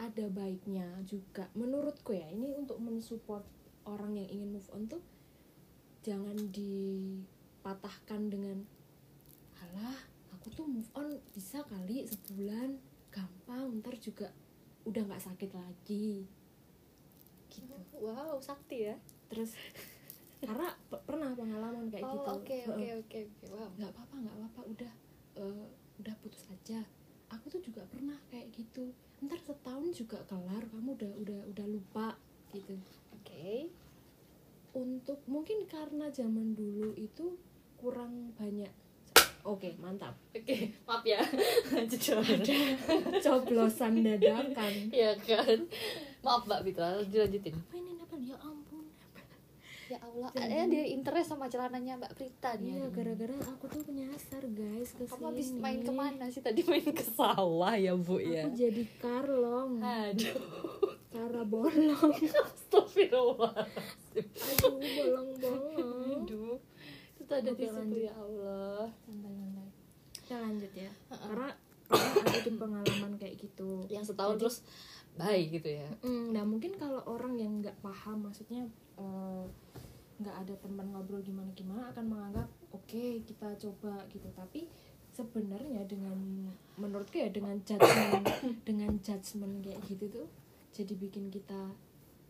ada 0.00 0.26
baiknya 0.32 0.88
juga. 1.04 1.52
Menurutku 1.52 2.16
ya 2.16 2.26
ini 2.32 2.56
untuk 2.56 2.80
mensupport 2.80 3.44
orang 3.84 4.16
yang 4.16 4.28
ingin 4.40 4.48
move 4.56 4.70
on 4.72 4.88
tuh 4.88 5.04
jangan 6.00 6.36
dipatahkan 6.48 8.32
dengan 8.32 8.64
alah 9.60 10.00
aku 10.32 10.48
tuh 10.56 10.64
move 10.64 10.88
on 10.96 11.20
bisa 11.36 11.60
kali 11.68 12.08
sebulan 12.08 12.80
gampang 13.12 13.84
ntar 13.84 14.00
juga 14.00 14.32
udah 14.88 15.04
nggak 15.04 15.20
sakit 15.20 15.50
lagi. 15.52 16.24
Gitu. 17.52 17.76
Wow 18.00 18.40
sakti 18.40 18.88
ya. 18.88 18.96
Terus 19.28 19.52
karena 20.48 20.72
pe- 20.88 21.04
pernah 21.04 21.36
pengalaman 21.36 21.92
kayak 21.92 22.08
oh 22.08 22.16
gitu 22.16 22.30
oke 22.40 22.56
oke 22.72 22.88
oke 23.04 23.18
oke 23.28 23.46
wow. 23.52 23.68
Nggak 23.76 23.92
apa-apa 23.92 24.14
nggak 24.24 24.36
apa-apa 24.40 24.60
udah 24.64 24.92
eh, 25.36 25.68
udah 26.00 26.14
putus 26.24 26.48
aja. 26.48 26.80
Aku 27.30 27.46
tuh 27.52 27.62
juga 27.62 27.84
pernah 27.86 28.16
kayak 28.32 28.50
gitu. 28.56 28.90
Ntar 29.22 29.38
setahun 29.38 29.92
juga 29.92 30.18
kelar 30.26 30.64
kamu 30.72 30.96
udah 30.96 31.12
udah 31.20 31.40
udah 31.52 31.66
lupa 31.68 32.16
gitu. 32.50 32.74
Oke. 33.14 33.68
Untuk 34.74 35.20
mungkin 35.28 35.68
karena 35.68 36.08
zaman 36.10 36.56
dulu 36.56 36.96
itu 36.96 37.36
kurang 37.78 38.32
banyak. 38.34 38.72
Oke 39.44 39.76
mantap. 39.80 40.16
Oke. 40.36 40.72
Maaf 40.84 41.04
ya. 41.04 41.20
Lanjut 41.76 42.00
coblosan 43.24 44.04
dadakan. 44.04 44.74
Ya 44.92 45.16
kan? 45.16 45.68
Maaf 46.20 46.44
mbak 46.44 46.60
Bitra 46.68 47.00
dilanjutin 47.08 47.56
apa 47.56 47.76
ini 47.80 47.92
apa 47.96 48.16
ya 48.20 48.36
ampun 48.44 48.84
ya 49.90 49.98
Allah 50.06 50.30
ada 50.30 50.70
dia 50.70 50.84
interest 50.86 51.34
sama 51.34 51.50
celananya 51.50 51.98
mbak 51.98 52.14
Prita 52.14 52.54
nih. 52.54 52.78
Iya 52.78 52.86
gara-gara 52.94 53.34
aku 53.42 53.66
tuh 53.66 53.82
penyasar 53.82 54.42
guys 54.46 54.94
ke 54.94 55.02
kamu 55.02 55.24
habis 55.34 55.48
main 55.58 55.80
ke 55.82 55.90
mana 55.90 56.30
sih? 56.30 56.38
Tadi 56.38 56.62
main 56.62 56.86
ke 56.86 57.02
sawah 57.02 57.74
ya 57.74 57.98
bu 57.98 58.22
ya? 58.22 58.46
aku 58.46 58.54
jadi 58.54 58.82
karlong. 59.02 59.82
Aduh. 59.82 60.38
Cara 61.10 61.42
bolong. 61.42 62.12
Astagfirullah 62.46 63.66
aduh 64.14 64.26
bolong-bolong. 64.94 66.22
Aduh. 66.22 66.56
Itu 67.18 67.22
tuh 67.26 67.36
ada 67.42 67.50
di 67.50 67.66
situ 67.66 67.96
ya 67.98 68.14
Allah. 68.14 68.86
Santai-santai 69.02 69.68
kita 70.14 70.36
lanjut 70.46 70.72
ya. 70.78 70.90
Karena 71.10 71.48
karena 71.90 72.22
ada 72.30 72.50
pengalaman 72.54 73.12
kayak 73.18 73.34
gitu. 73.42 73.82
Yang 73.90 74.14
setahun 74.14 74.38
Jadi- 74.38 74.42
terus 74.46 74.56
baik 75.18 75.46
gitu 75.58 75.68
ya? 75.82 75.90
Mm, 76.06 76.24
nah 76.30 76.46
mungkin 76.46 76.78
kalau 76.78 77.02
orang 77.10 77.34
yang 77.34 77.58
nggak 77.58 77.74
paham 77.82 78.30
maksudnya 78.30 78.70
eh, 78.94 79.44
nggak 80.20 80.36
ada 80.36 80.54
teman 80.60 80.86
ngobrol 80.92 81.24
gimana 81.24 81.48
gimana 81.56 81.88
akan 81.88 82.04
menganggap 82.12 82.48
oke 82.76 83.04
kita 83.24 83.48
coba 83.56 84.04
gitu 84.12 84.28
tapi 84.36 84.68
sebenarnya 85.10 85.82
dengan 85.88 86.48
menurutku 86.76 87.18
ya 87.18 87.32
dengan 87.32 87.56
judgement 87.64 88.24
dengan 88.68 88.92
judgement 89.00 89.64
kayak 89.64 89.80
gitu 89.88 90.04
tuh 90.12 90.28
jadi 90.70 90.92
bikin 90.94 91.32
kita 91.32 91.72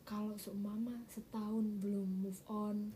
kalau 0.07 0.35
seumpama 0.35 1.03
setahun 1.07 1.67
belum 1.83 2.09
move 2.25 2.43
on 2.51 2.91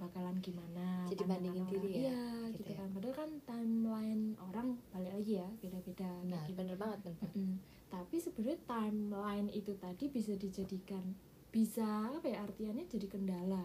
bakalan 0.00 0.36
gimana 0.40 1.06
Jadi 1.08 1.24
bandingin 1.24 1.64
diri 1.68 1.90
ya, 1.92 1.98
iya 2.08 2.22
gitu 2.52 2.60
gitu 2.60 2.72
ya. 2.72 2.78
kan 2.82 2.88
padahal 2.92 3.14
kan 3.16 3.30
timeline 3.48 4.24
orang 4.36 4.68
balik 4.92 5.12
lagi 5.16 5.32
ya 5.40 5.48
beda-beda 5.60 6.10
nah 6.28 6.42
gitu. 6.44 6.56
bener 6.60 6.76
banget 6.76 6.98
bener 7.04 7.16
banget. 7.20 7.36
Mm-mm. 7.36 7.56
tapi 7.88 8.16
sebenarnya 8.20 8.58
timeline 8.68 9.48
itu 9.52 9.72
tadi 9.80 10.04
bisa 10.12 10.32
dijadikan 10.36 11.04
bisa 11.54 12.10
apa 12.10 12.26
ya 12.26 12.42
artiannya 12.42 12.84
jadi 12.90 13.06
kendala 13.06 13.64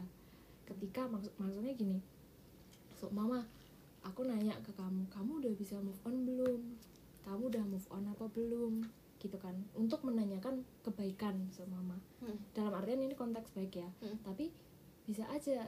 ketika 0.76 1.10
maksud 1.10 1.34
maksudnya 1.42 1.74
gini 1.74 2.00
so 2.94 3.10
mama 3.10 3.48
aku 4.04 4.24
nanya 4.28 4.56
ke 4.64 4.72
kamu 4.76 5.04
kamu 5.12 5.32
udah 5.44 5.54
bisa 5.56 5.76
move 5.80 6.00
on 6.08 6.24
belum? 6.24 6.62
Kamu 7.28 7.52
udah 7.52 7.64
move 7.68 7.88
on 7.92 8.08
apa 8.08 8.26
belum? 8.32 8.84
Gitu 9.20 9.36
kan. 9.36 9.56
Untuk 9.76 10.02
menanyakan 10.08 10.64
kebaikan 10.84 11.52
so 11.52 11.68
mama. 11.68 12.00
Hmm. 12.24 12.40
dalam 12.56 12.76
artian 12.76 13.00
ini 13.04 13.16
konteks 13.16 13.56
baik 13.56 13.80
ya. 13.80 13.90
Hmm. 14.04 14.20
tapi 14.24 14.52
bisa 15.08 15.26
aja 15.32 15.66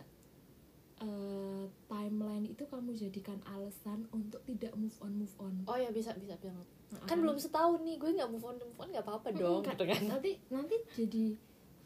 eh, 1.01 1.63
timeline 1.89 2.45
itu 2.45 2.63
kamu 2.69 2.93
jadikan 2.93 3.41
alasan 3.49 4.05
untuk 4.13 4.43
tidak 4.45 4.75
move 4.77 4.95
on 5.01 5.13
move 5.17 5.35
on. 5.41 5.53
Oh 5.67 5.77
ya 5.79 5.89
bisa 5.91 6.15
bisa 6.15 6.37
banget. 6.39 6.67
Nah, 6.91 7.07
kan 7.07 7.23
belum 7.23 7.39
setahun 7.39 7.79
nih 7.87 7.95
gue 7.95 8.11
nggak 8.19 8.31
move 8.31 8.43
on 8.43 8.55
move 8.59 8.79
on 8.79 8.89
nggak 8.91 9.05
apa-apa 9.07 9.31
dong 9.31 9.63
Mm, 9.63 9.71
gitu 9.73 9.85
kan. 9.87 10.01
Nanti 10.07 10.31
nanti 10.51 10.75
jadi 10.95 11.25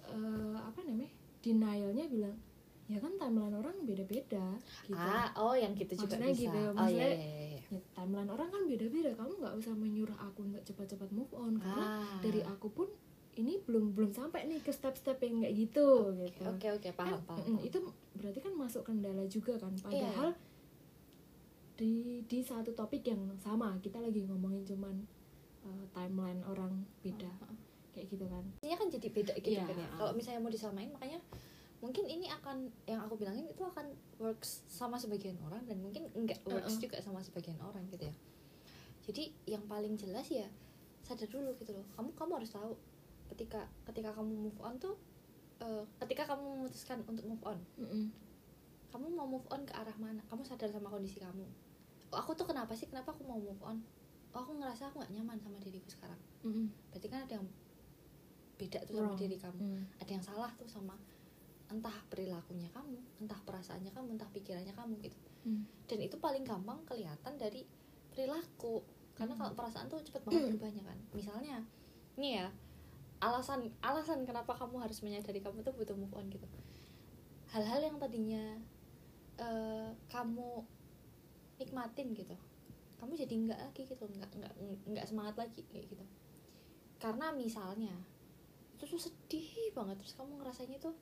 eh, 0.10 0.58
apa 0.58 0.80
namanya 0.86 1.14
denialnya 1.46 2.06
bilang 2.10 2.38
ya 2.86 2.98
kan 2.98 3.18
timeline 3.18 3.52
orang 3.52 3.74
beda-beda 3.82 4.46
gitu. 4.84 4.94
Ah 4.94 5.34
oh 5.36 5.54
yang 5.54 5.74
gitu 5.74 5.98
juga 5.98 6.16
Maksudnya 6.16 6.30
bisa. 6.30 6.42
gitu, 6.46 6.60
oh 6.60 6.62
iya 6.62 6.76
maksudnya- 6.76 7.10
iya 7.10 7.18
iya, 7.18 7.48
iya. 7.50 7.60
Ya, 7.68 7.80
timeline 7.92 8.30
orang 8.30 8.48
kan 8.48 8.62
beda-beda. 8.64 9.10
Kamu 9.12 9.32
nggak 9.36 9.56
usah 9.58 9.74
menyuruh 9.74 10.14
aku 10.16 10.40
untuk 10.44 10.62
cepat-cepat 10.64 11.10
move 11.10 11.34
on 11.34 11.58
karena 11.58 11.86
ah. 12.00 12.20
dari 12.20 12.42
aku 12.42 12.70
pun 12.70 12.88
ini 13.36 13.60
belum 13.60 13.92
belum 13.92 14.12
sampai 14.12 14.46
nih 14.46 14.62
ke 14.62 14.70
step-step 14.70 15.18
yang 15.20 15.42
kayak 15.42 15.56
gitu 15.58 15.88
gitu. 16.16 16.44
oke 16.46 16.68
oke 16.72 16.88
paham 16.94 17.20
Kan, 17.20 17.36
paham 17.36 17.58
itu 17.60 17.78
berarti 18.14 18.40
kan 18.40 18.54
masuk 18.54 18.82
kendala 18.82 19.26
juga 19.26 19.58
kan. 19.58 19.74
Iya. 19.86 20.08
padahal 20.08 20.30
di 21.76 21.94
di 22.24 22.40
satu 22.40 22.72
topik 22.72 23.04
yang 23.04 23.20
sama 23.36 23.76
kita 23.80 24.00
lagi 24.00 24.24
ngomongin 24.24 24.64
cuman 24.64 24.96
eh, 25.62 25.86
timeline 25.92 26.40
orang 26.46 26.72
beda 27.02 27.28
kayak 27.92 28.08
gitu 28.08 28.24
kan. 28.26 28.44
Intinya 28.62 28.78
kan 28.78 28.88
jadi 28.90 29.08
beda 29.10 29.34
gitu 29.36 29.52
Iya. 29.52 29.66
kan 29.66 29.76
ya. 29.76 29.88
Kalau 29.98 30.12
misalnya 30.14 30.40
mau 30.40 30.52
disamain 30.52 30.88
makanya 30.90 31.20
mungkin 31.86 32.10
ini 32.10 32.26
akan 32.28 32.66
yang 32.90 32.98
aku 33.00 33.14
bilangin 33.16 33.46
itu 33.46 33.62
akan 33.62 33.94
works 34.18 34.66
sama 34.66 34.98
sebagian 34.98 35.38
orang 35.46 35.62
dan 35.70 35.78
mungkin 35.78 36.10
enggak 36.18 36.42
works 36.44 36.76
Uh-uh. 36.76 36.82
juga 36.82 36.98
sama 36.98 37.22
sebagian 37.22 37.62
orang 37.62 37.86
gitu 37.88 38.10
ya 38.10 38.16
jadi 39.06 39.24
yang 39.46 39.64
paling 39.70 39.94
jelas 39.94 40.26
ya 40.28 40.50
sadar 41.06 41.30
dulu 41.30 41.54
gitu 41.56 41.78
loh 41.78 41.86
kamu 41.94 42.10
kamu 42.18 42.32
harus 42.42 42.50
tahu 42.50 42.74
ketika 43.30 43.70
ketika 43.86 44.10
kamu 44.12 44.50
move 44.50 44.58
on 44.60 44.74
tuh 44.82 44.98
eh, 45.62 45.86
ketika 46.02 46.26
kamu 46.26 46.42
memutuskan 46.58 47.06
untuk 47.06 47.22
move 47.24 47.44
on 47.46 47.62
Mm-mm. 47.78 48.10
kamu 48.90 49.06
mau 49.14 49.30
move 49.30 49.46
on 49.54 49.62
ke 49.62 49.74
arah 49.78 49.94
mana 50.02 50.26
kamu 50.26 50.42
sadar 50.42 50.74
sama 50.74 50.90
kondisi 50.90 51.22
kamu 51.22 51.46
oh, 52.10 52.18
aku 52.18 52.34
tuh 52.34 52.50
kenapa 52.50 52.74
sih 52.74 52.90
kenapa 52.90 53.14
aku 53.14 53.22
mau 53.24 53.38
move 53.38 53.62
on 53.62 53.78
oh 54.34 54.42
aku 54.42 54.58
ngerasa 54.58 54.90
aku 54.90 55.06
nggak 55.06 55.14
nyaman 55.14 55.38
sama 55.38 55.62
diriku 55.62 55.86
sekarang 55.88 56.18
Mm-mm. 56.42 56.66
berarti 56.90 57.08
kan 57.08 57.22
ada 57.30 57.34
yang 57.38 57.46
beda 58.56 58.80
tuh 58.88 58.94
sama 58.96 59.12
Wrong. 59.14 59.20
diri 59.20 59.38
kamu 59.38 59.60
Mm. 59.62 59.82
ada 60.02 60.12
yang 60.12 60.24
salah 60.24 60.52
tuh 60.56 60.66
sama 60.66 60.96
entah 61.76 61.98
perilakunya 62.08 62.72
kamu 62.72 62.98
entah 63.24 63.40
perasaannya 63.44 63.92
kamu 63.92 64.16
entah 64.16 64.30
pikirannya 64.32 64.72
kamu 64.72 64.94
gitu. 65.04 65.18
Mm. 65.46 65.62
dan 65.86 66.00
itu 66.02 66.16
paling 66.18 66.42
gampang 66.42 66.82
kelihatan 66.90 67.34
dari 67.38 67.62
perilaku. 68.10 68.82
Karena 69.16 69.32
Hmm. 69.38 69.48
kalau 69.48 69.54
perasaan 69.56 69.88
tuh 69.88 70.02
cepet 70.02 70.24
banget 70.26 70.42
berubahnya 70.56 70.84
kan. 70.84 70.98
Misalnya 71.14 71.62
nih 72.18 72.42
ya 72.42 72.48
alasan 73.24 73.72
alasan 73.80 74.28
kenapa 74.28 74.56
kamu 74.56 74.82
harus 74.82 75.00
menyadari 75.06 75.40
kamu 75.40 75.64
tuh 75.64 75.72
butuh 75.76 75.96
move 75.96 76.12
on 76.16 76.28
gitu. 76.28 76.48
Hal-hal 77.54 77.80
yang 77.80 77.96
tadinya 78.02 78.60
eh, 79.38 79.90
kamu 80.10 80.64
nikmatin 81.56 82.12
gitu 82.12 82.36
kamu 82.96 83.12
jadi 83.16 83.34
enggak 83.36 83.60
lagi 83.60 83.82
gitu 83.86 84.04
enggak 84.08 84.32
enggak 84.34 84.54
enggak 84.88 85.06
semangat 85.06 85.36
lagi 85.36 85.62
kayak 85.68 85.92
gitu. 85.92 86.06
Karena 86.98 87.30
misalnya 87.36 87.92
itu 88.76 88.84
tuh 88.88 89.00
sedih 89.00 89.72
banget. 89.76 90.00
Terus 90.00 90.16
kamu 90.16 90.40
ngerasainnya 90.40 90.80
tuh 90.80 90.96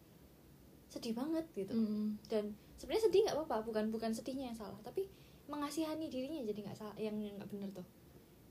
sedih 0.94 1.18
banget 1.18 1.46
gitu. 1.58 1.74
Mm-mm. 1.74 2.22
dan 2.30 2.54
sebenarnya 2.78 3.10
sedih 3.10 3.20
nggak 3.26 3.38
apa-apa 3.42 3.66
bukan 3.66 3.90
bukan 3.90 4.14
sedihnya 4.14 4.54
yang 4.54 4.58
salah 4.58 4.78
tapi 4.86 5.10
mengasihani 5.50 6.06
dirinya 6.14 6.46
jadi 6.46 6.60
nggak 6.70 6.78
salah 6.78 6.96
yang 7.02 7.18
yang 7.18 7.34
nggak 7.42 7.50
bener 7.50 7.70
tuh. 7.74 7.88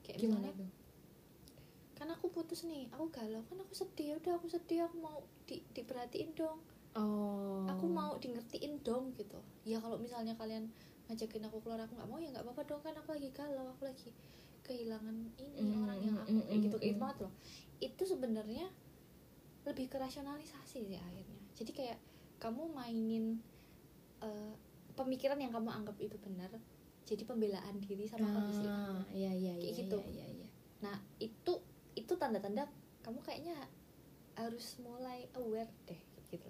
Kayak 0.02 0.18
gimana 0.26 0.50
misalnya 0.50 0.58
tuh 0.58 0.70
kan 2.02 2.10
aku 2.18 2.34
putus 2.34 2.66
nih 2.66 2.90
aku 2.90 3.14
galau 3.14 3.46
kan 3.46 3.62
aku 3.62 3.78
sedih 3.78 4.18
udah 4.18 4.34
aku 4.34 4.50
sedih 4.50 4.90
aku 4.90 4.98
mau 4.98 5.22
di 5.46 5.62
diperhatiin 5.70 6.34
dong. 6.34 6.58
Oh. 6.98 7.62
Aku 7.70 7.86
mau 7.86 8.18
di 8.18 8.34
ngertiin 8.34 8.82
dong 8.82 9.14
gitu. 9.14 9.38
Ya 9.62 9.78
kalau 9.78 10.02
misalnya 10.02 10.34
kalian 10.34 10.66
ngajakin 11.06 11.46
aku 11.46 11.62
keluar 11.62 11.78
aku 11.86 11.94
nggak 11.94 12.10
mau 12.10 12.18
ya 12.18 12.34
nggak 12.34 12.42
apa-apa 12.42 12.62
dong 12.66 12.82
kan 12.82 12.98
aku 12.98 13.14
lagi 13.14 13.30
galau 13.30 13.70
aku 13.70 13.86
lagi 13.86 14.10
kehilangan 14.66 15.14
ini 15.38 15.74
Mm, 15.74 15.82
orang 15.86 15.98
yang 16.02 16.16
aku 16.18 16.34
mm, 16.34 16.46
kayak 16.46 16.60
gitu 16.66 16.76
mm, 16.78 16.82
kayak 16.82 16.96
mm. 16.98 17.02
banget 17.06 17.18
loh. 17.22 17.32
Itu 17.78 18.02
sebenarnya 18.02 18.66
lebih 19.62 19.86
ke 19.86 19.96
rasionalisasi 20.02 20.78
sih 20.82 20.98
akhirnya. 20.98 21.40
Jadi 21.54 21.70
kayak 21.70 21.98
kamu 22.42 22.74
mainin 22.74 23.38
eh, 24.18 24.54
pemikiran 24.92 25.38
yang 25.38 25.54
kamu 25.54 25.70
anggap 25.70 25.94
itu 26.02 26.18
benar 26.18 26.50
jadi 27.06 27.22
pembelaan 27.22 27.78
diri 27.78 28.04
sama 28.04 28.26
kondisi 28.26 28.66
kamu 28.66 28.98
ah 28.98 29.06
iya 29.14 29.30
iya 29.30 29.52
Kayak 29.54 29.62
iya 29.62 29.78
gitu. 29.78 29.98
iya 30.02 30.10
iya, 30.10 30.26
iya. 30.42 30.48
nah 30.82 30.96
itu 31.18 31.52
itu 31.94 32.12
tanda-tanda 32.18 32.66
kamu 33.00 33.22
kayaknya 33.22 33.54
harus 34.34 34.80
mulai 34.80 35.30
aware 35.34 35.70
deh 35.86 36.00
gitu 36.26 36.48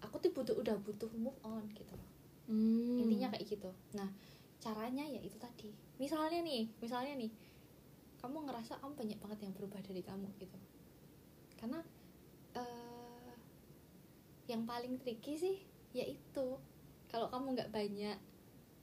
aku 0.00 0.18
tuh 0.18 0.32
butuh 0.32 0.56
udah 0.56 0.76
butuh 0.80 1.08
move 1.16 1.36
on 1.42 1.64
gitu 1.72 1.96
loh 1.96 2.08
Hmm. 2.50 2.98
intinya 2.98 3.30
kayak 3.30 3.46
gitu 3.46 3.70
nah 3.94 4.10
caranya 4.58 5.06
ya 5.06 5.22
itu 5.22 5.38
tadi 5.38 5.70
misalnya 6.02 6.42
nih 6.42 6.66
misalnya 6.82 7.14
nih 7.14 7.30
kamu 8.18 8.42
ngerasa 8.42 8.82
kamu 8.82 8.92
banyak 8.98 9.18
banget 9.22 9.38
yang 9.46 9.54
berubah 9.54 9.78
dari 9.78 10.02
kamu 10.02 10.26
gitu 10.34 10.58
karena 11.54 11.78
eh 12.58 12.89
yang 14.50 14.66
paling 14.66 14.98
tricky 14.98 15.38
sih 15.38 15.56
yaitu 15.90 16.58
kalau 17.06 17.26
kamu 17.30 17.54
nggak 17.54 17.70
banyak 17.70 18.18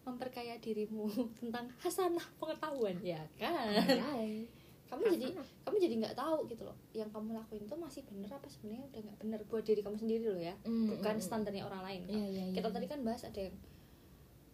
memperkaya 0.04 0.56
dirimu 0.60 1.08
tentang 1.40 1.68
hasanah 1.84 2.24
pengetahuan 2.40 2.96
ya 3.04 3.20
kan 3.36 3.76
Anjay. 3.76 4.48
kamu 4.88 5.04
Have 5.04 5.14
jadi 5.20 5.28
kamu 5.68 5.76
jadi 5.84 5.96
nggak 6.00 6.16
tahu 6.16 6.38
gitu 6.48 6.64
loh 6.64 6.78
yang 6.96 7.12
kamu 7.12 7.36
lakuin 7.36 7.68
tuh 7.68 7.76
masih 7.76 8.08
bener 8.08 8.32
apa 8.32 8.48
sebenarnya 8.48 8.88
udah 8.88 9.00
nggak 9.04 9.18
bener 9.20 9.40
buat 9.52 9.64
diri 9.68 9.84
kamu 9.84 9.98
sendiri 10.00 10.26
loh 10.32 10.40
ya 10.40 10.56
Mm, 10.64 10.96
bukan 10.96 11.16
mm, 11.16 11.20
mm. 11.20 11.28
standarnya 11.28 11.64
orang 11.68 11.84
lain 11.84 12.02
Iya, 12.08 12.16
iya, 12.16 12.44
iya, 12.48 12.56
kita 12.56 12.68
iya. 12.72 12.76
tadi 12.80 12.86
kan 12.88 13.00
bahas 13.04 13.22
ada 13.28 13.40
yang 13.44 13.56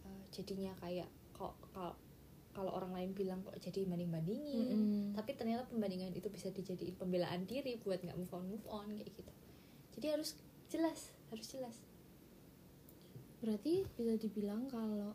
eh, 0.02 0.24
jadinya 0.34 0.72
kayak 0.82 1.06
kok 1.30 1.54
kalau 1.70 1.94
kalau 2.54 2.70
orang 2.70 2.94
lain 2.94 3.10
bilang 3.14 3.42
kok 3.42 3.54
jadi 3.58 3.82
banding 3.86 4.10
bandingin 4.10 4.66
Mm-mm. 4.74 5.02
tapi 5.14 5.34
ternyata 5.34 5.66
pembandingan 5.70 6.14
itu 6.14 6.26
bisa 6.30 6.50
dijadiin 6.50 6.94
pembelaan 6.98 7.46
diri 7.46 7.78
buat 7.78 8.02
nggak 8.02 8.14
move 8.18 8.34
on 8.34 8.44
move 8.46 8.66
on 8.66 8.90
kayak 8.90 9.10
gitu 9.14 9.30
jadi 9.94 10.18
harus 10.18 10.34
jelas 10.74 11.14
harus 11.30 11.46
jelas 11.54 11.76
Berarti 13.44 13.84
bisa 13.92 14.16
dibilang 14.16 14.64
kalau 14.72 15.12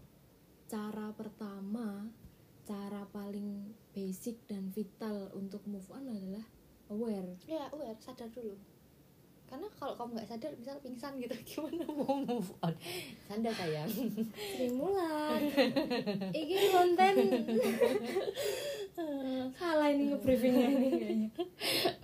cara 0.70 1.10
pertama, 1.18 2.06
cara 2.62 3.02
paling 3.10 3.74
basic 3.90 4.38
dan 4.46 4.70
vital 4.70 5.34
untuk 5.34 5.66
move 5.66 5.90
on 5.90 6.06
adalah 6.06 6.46
aware. 6.94 7.34
ya 7.50 7.66
aware 7.74 7.98
sadar 7.98 8.30
dulu 8.30 8.54
karena 9.50 9.66
kalau 9.82 9.98
kamu 9.98 10.14
nggak 10.14 10.30
sadar 10.30 10.52
misal 10.54 10.78
pingsan 10.78 11.18
gitu 11.18 11.34
gimana 11.50 11.90
mau 11.90 12.22
move 12.22 12.54
on 12.62 12.74
sadar 13.26 13.50
sayang 13.58 13.90
mulan. 14.78 15.42
Iki 16.38 16.58
konten. 16.70 17.14
Salah 19.58 19.90
ini 19.90 20.14
nge-briefingnya 20.14 20.66
ini 20.70 20.88
kayaknya. 20.94 21.30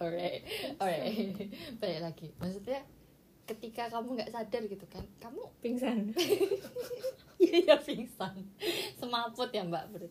alright 0.01 0.41
alright 0.81 1.37
balik 1.77 1.99
lagi 2.01 2.27
maksudnya 2.41 2.81
ketika 3.45 3.85
kamu 3.89 4.17
nggak 4.17 4.33
sadar 4.33 4.63
gitu 4.65 4.85
kan 4.89 5.05
kamu 5.21 5.41
Pingsan. 5.61 6.09
iya 7.45 7.61
ya 7.61 7.77
pingsan 7.77 8.33
semaput 8.97 9.51
ya 9.53 9.61
mbak 9.61 9.91
Bro. 9.93 10.07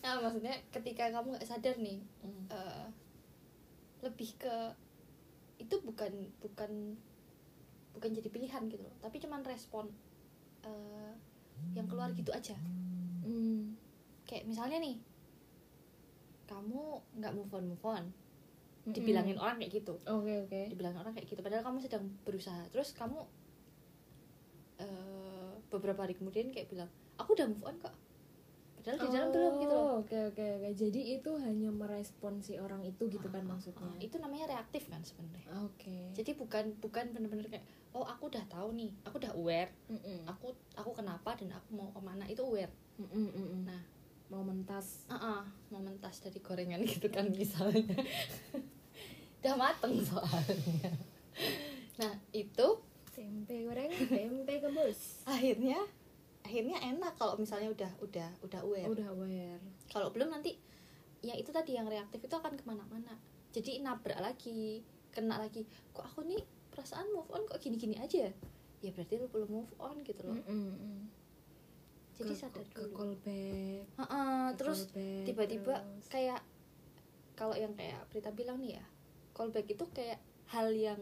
nah 0.00 0.16
maksudnya 0.22 0.56
ketika 0.72 1.10
kamu 1.12 1.36
nggak 1.36 1.48
sadar 1.48 1.74
nih 1.76 2.00
eh, 2.48 2.86
lebih 4.00 4.30
ke 4.40 4.54
itu 5.58 5.74
bukan 5.82 6.12
bukan 6.38 6.94
bukan 7.92 8.10
jadi 8.14 8.28
pilihan 8.30 8.62
gitu 8.70 8.80
loh 8.80 8.94
tapi 9.02 9.18
cuman 9.18 9.42
respon 9.42 9.90
eh, 10.62 11.12
yang 11.74 11.84
keluar 11.90 12.08
gitu 12.14 12.32
aja 12.32 12.54
Hmm. 13.18 13.76
kayak 14.24 14.48
misalnya 14.48 14.80
nih 14.80 14.96
kamu 16.48 16.96
nggak 17.20 17.34
move 17.36 17.52
on 17.52 17.64
move 17.68 17.84
on 17.84 18.04
Dibilangin 18.94 19.38
orang 19.40 19.56
kayak 19.60 19.72
gitu. 19.82 19.94
Oke 20.06 20.46
oke. 20.46 20.60
dibilangin 20.72 20.98
orang 21.00 21.12
kayak 21.12 21.28
gitu. 21.28 21.40
Padahal 21.40 21.62
kamu 21.64 21.78
sedang 21.82 22.04
berusaha. 22.24 22.62
Terus 22.70 22.94
kamu 22.94 23.18
eh, 24.78 25.52
beberapa 25.68 26.00
hari 26.06 26.14
kemudian 26.16 26.48
kayak 26.54 26.70
bilang 26.70 26.90
aku 27.18 27.34
udah 27.34 27.46
move 27.50 27.64
on 27.66 27.76
kok. 27.82 27.94
Padahal 28.78 28.98
di 29.04 29.08
dalam 29.10 29.28
belum 29.34 29.54
gitu 29.58 29.74
loh. 29.74 29.84
Oh, 29.84 29.94
Oke 30.00 30.16
oke 30.30 30.44
oke. 30.62 30.68
Jadi 30.78 31.00
itu 31.18 31.30
hanya 31.42 31.68
merespon 31.74 32.40
si 32.40 32.56
orang 32.56 32.80
itu 32.86 33.10
gitu 33.10 33.26
kan 33.28 33.42
maksudnya. 33.44 33.84
Ah, 33.84 33.98
itu 33.98 34.16
namanya 34.22 34.54
reaktif 34.54 34.86
kan 34.86 35.02
sebenarnya. 35.02 35.44
Oke. 35.66 36.14
jadi 36.14 36.30
bukan 36.38 36.78
bukan 36.78 37.10
bener-bener 37.12 37.50
kayak 37.50 37.66
oh 37.92 38.06
aku 38.06 38.30
udah 38.30 38.44
tahu 38.46 38.72
nih. 38.78 38.94
Aku 39.04 39.18
udah 39.18 39.34
aware. 39.34 39.74
Mm-mm. 39.90 40.24
aku 40.30 40.54
aku 40.78 40.90
kenapa 40.94 41.34
dan 41.36 41.52
aku 41.52 41.68
mau 41.74 41.90
ke 41.90 42.00
mana. 42.00 42.24
Itu 42.30 42.46
aware. 42.46 42.72
Mm-mm, 43.02 43.28
mm-mm. 43.34 43.60
nah. 43.66 43.82
Mau 44.28 44.44
mentas. 44.44 45.08
ah 45.08 45.16
ah, 45.16 45.42
mau 45.74 45.80
mentas 45.80 46.20
dari 46.22 46.38
gorengan 46.38 46.80
gitu 46.92 47.08
kan 47.10 47.28
misalnya 47.28 47.96
udah 49.38 49.54
mateng 49.56 49.94
soalnya 50.00 50.90
nah 51.96 52.12
itu 52.30 52.68
Tempe 53.10 53.66
goreng, 53.66 53.90
tempe 53.90 54.52
gembus. 54.58 55.22
akhirnya 55.24 55.82
akhirnya 56.40 56.78
enak 56.80 57.12
kalau 57.14 57.34
misalnya 57.34 57.66
udah 57.68 57.90
udah 58.00 58.30
udah 58.40 58.60
aware 58.62 58.86
Udah 58.88 59.06
aware. 59.10 59.58
kalau 59.88 60.08
belum 60.08 60.30
nanti 60.30 60.54
yang 61.18 61.34
itu 61.34 61.50
tadi 61.50 61.74
yang 61.74 61.84
reaktif 61.84 62.20
itu 62.20 62.30
akan 62.30 62.54
ke 62.54 62.62
mana-mana 62.62 63.18
jadi 63.50 63.78
nabrak 63.80 64.18
lagi 64.18 64.86
kena 65.10 65.34
lagi 65.36 65.66
kok 65.90 66.04
aku 66.04 66.22
nih 66.24 66.38
perasaan 66.70 67.10
move 67.10 67.26
on 67.28 67.42
kok 67.44 67.58
gini-gini 67.58 67.98
aja 67.98 68.30
ya 68.78 68.90
berarti 68.92 69.18
lu 69.18 69.26
belum 69.26 69.50
move 69.52 69.72
on 69.76 69.98
gitu 70.00 70.22
loh 70.22 70.38
Mm-mm. 70.38 71.10
jadi 72.14 72.30
Ke- 72.30 72.38
sadar 72.40 72.62
ke 72.64 72.78
dulu 72.80 72.94
callback. 72.94 73.82
Heeh, 73.96 74.42
ke 74.46 74.54
terus 74.54 74.80
tiba-tiba 75.24 75.74
kayak 76.06 76.38
kalau 77.34 77.52
yang 77.52 77.74
kayak 77.74 77.98
Prita 78.06 78.30
bilang 78.30 78.58
nih 78.58 78.78
ya 78.78 78.84
callback 79.38 79.68
itu 79.68 79.84
kayak 79.88 80.18
hal 80.46 80.68
yang 80.68 80.98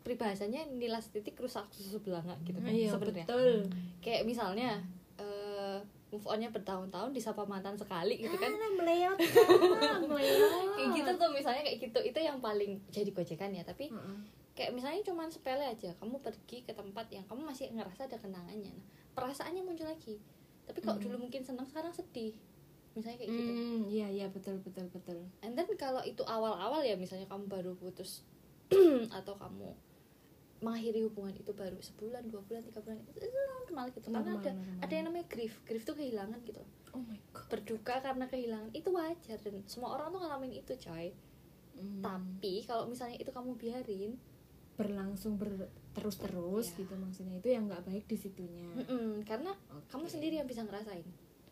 peribahasanya 0.00 0.64
nilas 0.72 1.08
titik 1.08 1.36
rusak 1.36 1.68
susu 1.70 2.00
belanga 2.00 2.32
gitu 2.42 2.56
kan 2.56 2.70
Iya, 2.70 2.90
sebenarnya 2.90 3.24
betul. 3.24 3.68
kayak 4.00 4.24
misalnya 4.24 4.80
eh, 5.14 5.78
move 6.08 6.24
onnya 6.24 6.48
bertahun-tahun 6.48 7.12
disapa 7.12 7.44
mantan 7.44 7.76
sekali 7.76 8.16
gitu 8.16 8.32
kan 8.34 8.48
Ah, 8.48 8.72
meleot, 8.72 9.18
ah, 9.84 10.00
meleot. 10.00 10.72
kayak 10.72 10.88
gitu 10.94 11.10
tuh 11.14 11.30
misalnya 11.30 11.62
kayak 11.62 11.78
gitu 11.82 11.98
itu 12.02 12.18
yang 12.18 12.38
paling 12.38 12.80
jadi 12.88 13.10
gojekan 13.10 13.52
ya 13.52 13.60
tapi 13.62 13.86
Heeh. 13.86 14.18
kayak 14.54 14.72
misalnya 14.72 15.04
cuman 15.04 15.28
sepele 15.28 15.62
aja 15.62 15.92
kamu 15.94 16.16
pergi 16.18 16.64
ke 16.64 16.72
tempat 16.72 17.06
yang 17.08 17.22
kamu 17.22 17.44
masih 17.44 17.68
ngerasa 17.70 18.06
ada 18.06 18.16
kenangannya 18.16 18.72
nah, 18.72 18.86
perasaannya 19.12 19.60
muncul 19.60 19.84
lagi 19.84 20.16
tapi 20.64 20.80
kalau 20.80 20.96
Hmm. 20.96 21.04
dulu 21.04 21.16
mungkin 21.22 21.42
senang 21.42 21.64
sekarang 21.64 21.92
sedih 21.92 22.32
misalnya 22.98 23.18
kayak 23.18 23.30
gitu 23.30 23.50
Hmm, 23.50 23.80
iya 23.86 24.06
iya 24.08 24.26
betul 24.26 24.58
betul 24.58 24.86
betul. 24.88 25.18
and 25.40 25.54
then 25.54 25.70
kalau 25.74 26.02
itu 26.02 26.20
awal-awal 26.24 26.80
ya 26.80 26.94
misalnya 26.94 27.24
kamu 27.24 27.46
baru 27.46 27.72
putus 27.74 28.26
atau 29.14 29.34
kamu 29.34 29.70
mengakhiri 30.58 31.06
hubungan 31.06 31.32
itu 31.32 31.52
baru 31.52 31.78
sebulan 31.78 32.26
dua 32.26 32.42
bulan 32.42 32.60
tiga 32.60 32.80
bulan 32.80 32.98
itu, 33.00 33.22
itu 33.22 33.38
normal 33.62 33.86
gitu 33.88 34.06
karena 34.06 34.18
Normal, 34.26 34.42
ada 34.42 34.50
normal. 34.52 34.82
ada 34.82 34.92
yang 34.92 35.06
namanya 35.06 35.26
grief 35.26 35.54
grief 35.62 35.82
tuh 35.82 35.94
kehilangan 35.94 36.42
gitu 36.42 36.58
Oh 36.90 36.98
my 37.00 37.14
god. 37.30 37.46
berduka 37.48 37.94
karena 38.00 38.24
kehilangan 38.26 38.70
itu 38.72 38.88
wajar 38.88 39.38
dan 39.38 39.54
semua 39.64 39.94
orang 39.94 40.10
tuh 40.10 40.20
ngalamin 40.20 40.52
itu 40.54 40.74
coy 40.76 41.14
Hmm. 41.72 42.02
tapi 42.02 42.66
kalau 42.66 42.90
misalnya 42.90 43.14
itu 43.16 43.30
kamu 43.30 43.54
biarin 43.54 44.18
berlangsung 44.74 45.34
ber 45.34 45.70
terus 45.92 46.18
terus 46.18 46.66
Iya. 46.68 46.76
gitu 46.76 46.94
maksudnya 46.96 47.34
itu 47.36 47.48
yang 47.48 47.66
nggak 47.66 47.82
baik 47.84 48.02
di 48.04 48.16
situnya. 48.16 48.66
mm-mm, 48.74 49.22
karena 49.22 49.54
Oke. 49.68 49.86
kamu 49.88 50.06
sendiri 50.08 50.34
yang 50.36 50.46
bisa 50.46 50.62
ngerasain 50.62 51.06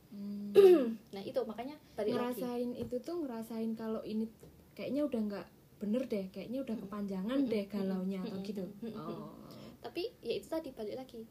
Hmm. 0.09 0.97
nah 1.11 1.21
itu 1.21 1.37
makanya 1.43 1.77
lagi 1.95 2.11
ngerasain 2.11 2.71
itu 2.73 2.97
tuh 2.99 3.17
ngerasain 3.21 3.75
kalau 3.75 4.01
ini 4.03 4.27
kayaknya 4.73 5.03
udah 5.03 5.21
nggak 5.23 5.47
bener 5.77 6.03
deh, 6.05 6.25
kayaknya 6.31 6.65
udah 6.65 6.73
kepanjangan 6.75 7.39
deh 7.45 7.69
galaunya 7.69 8.25
atau 8.25 8.41
Mm-mm. 8.41 8.49
gitu. 8.49 8.65
Oh. 8.97 9.29
tapi 9.79 10.09
ya 10.21 10.33
itu 10.35 10.47
tadi 10.47 10.71
balik 10.71 10.97
lagi 10.97 11.23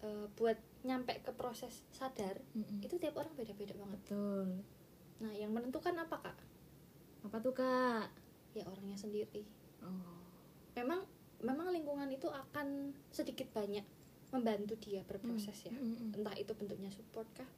Eh, 0.00 0.26
buat 0.32 0.56
nyampe 0.80 1.12
ke 1.20 1.28
proses 1.36 1.84
sadar 1.92 2.40
itu 2.80 2.96
tiap 2.96 3.20
orang 3.20 3.36
beda-beda 3.36 3.76
banget 3.76 4.00
Betul. 4.00 4.48
nah 5.20 5.28
yang 5.28 5.52
menentukan 5.52 5.92
apa 5.92 6.16
kak 6.24 6.38
Apa 7.20 7.36
tuh 7.36 7.52
kak? 7.52 8.08
ya 8.50 8.64
orangnya 8.64 8.96
sendiri 8.96 9.44
Oh. 9.84 10.24
memang 10.72 11.04
memang 11.40 11.68
lingkungan 11.68 12.08
itu 12.08 12.32
akan 12.32 12.96
sedikit 13.12 13.52
banyak 13.52 13.84
membantu 14.32 14.80
dia 14.80 15.04
berproses 15.04 15.68
ya 15.68 15.72
entah 16.16 16.32
itu 16.32 16.56
bentuknya 16.56 16.88
support 16.88 17.28
kah 17.36 17.48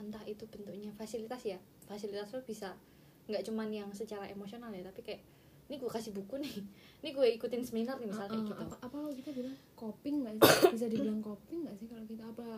entah 0.00 0.22
itu 0.28 0.44
bentuknya 0.48 0.92
fasilitas 0.94 1.42
ya 1.44 1.58
fasilitas 1.88 2.28
lo 2.34 2.40
bisa 2.44 2.76
nggak 3.26 3.42
cuman 3.42 3.68
yang 3.72 3.90
secara 3.90 4.28
emosional 4.30 4.70
ya 4.70 4.86
tapi 4.86 5.02
kayak 5.02 5.22
ini 5.66 5.82
gue 5.82 5.90
kasih 5.90 6.14
buku 6.14 6.38
nih 6.38 6.54
ini 7.02 7.10
gue 7.10 7.26
ikutin 7.38 7.62
seminar 7.66 7.98
nih 7.98 8.10
misalnya 8.10 8.38
Uh, 8.38 8.38
uh, 8.38 8.42
gitu 8.46 8.52
apa, 8.54 8.74
apa 8.86 8.94
kalau 8.94 9.12
kita 9.14 9.30
bilang 9.34 9.56
coping 9.74 10.16
nggak 10.22 10.34
sih 10.38 10.70
bisa 10.78 10.86
dibilang 10.86 11.20
coping 11.22 11.58
nggak 11.66 11.76
sih 11.78 11.86
kalau 11.90 12.04
kita 12.06 12.24
apa 12.26 12.48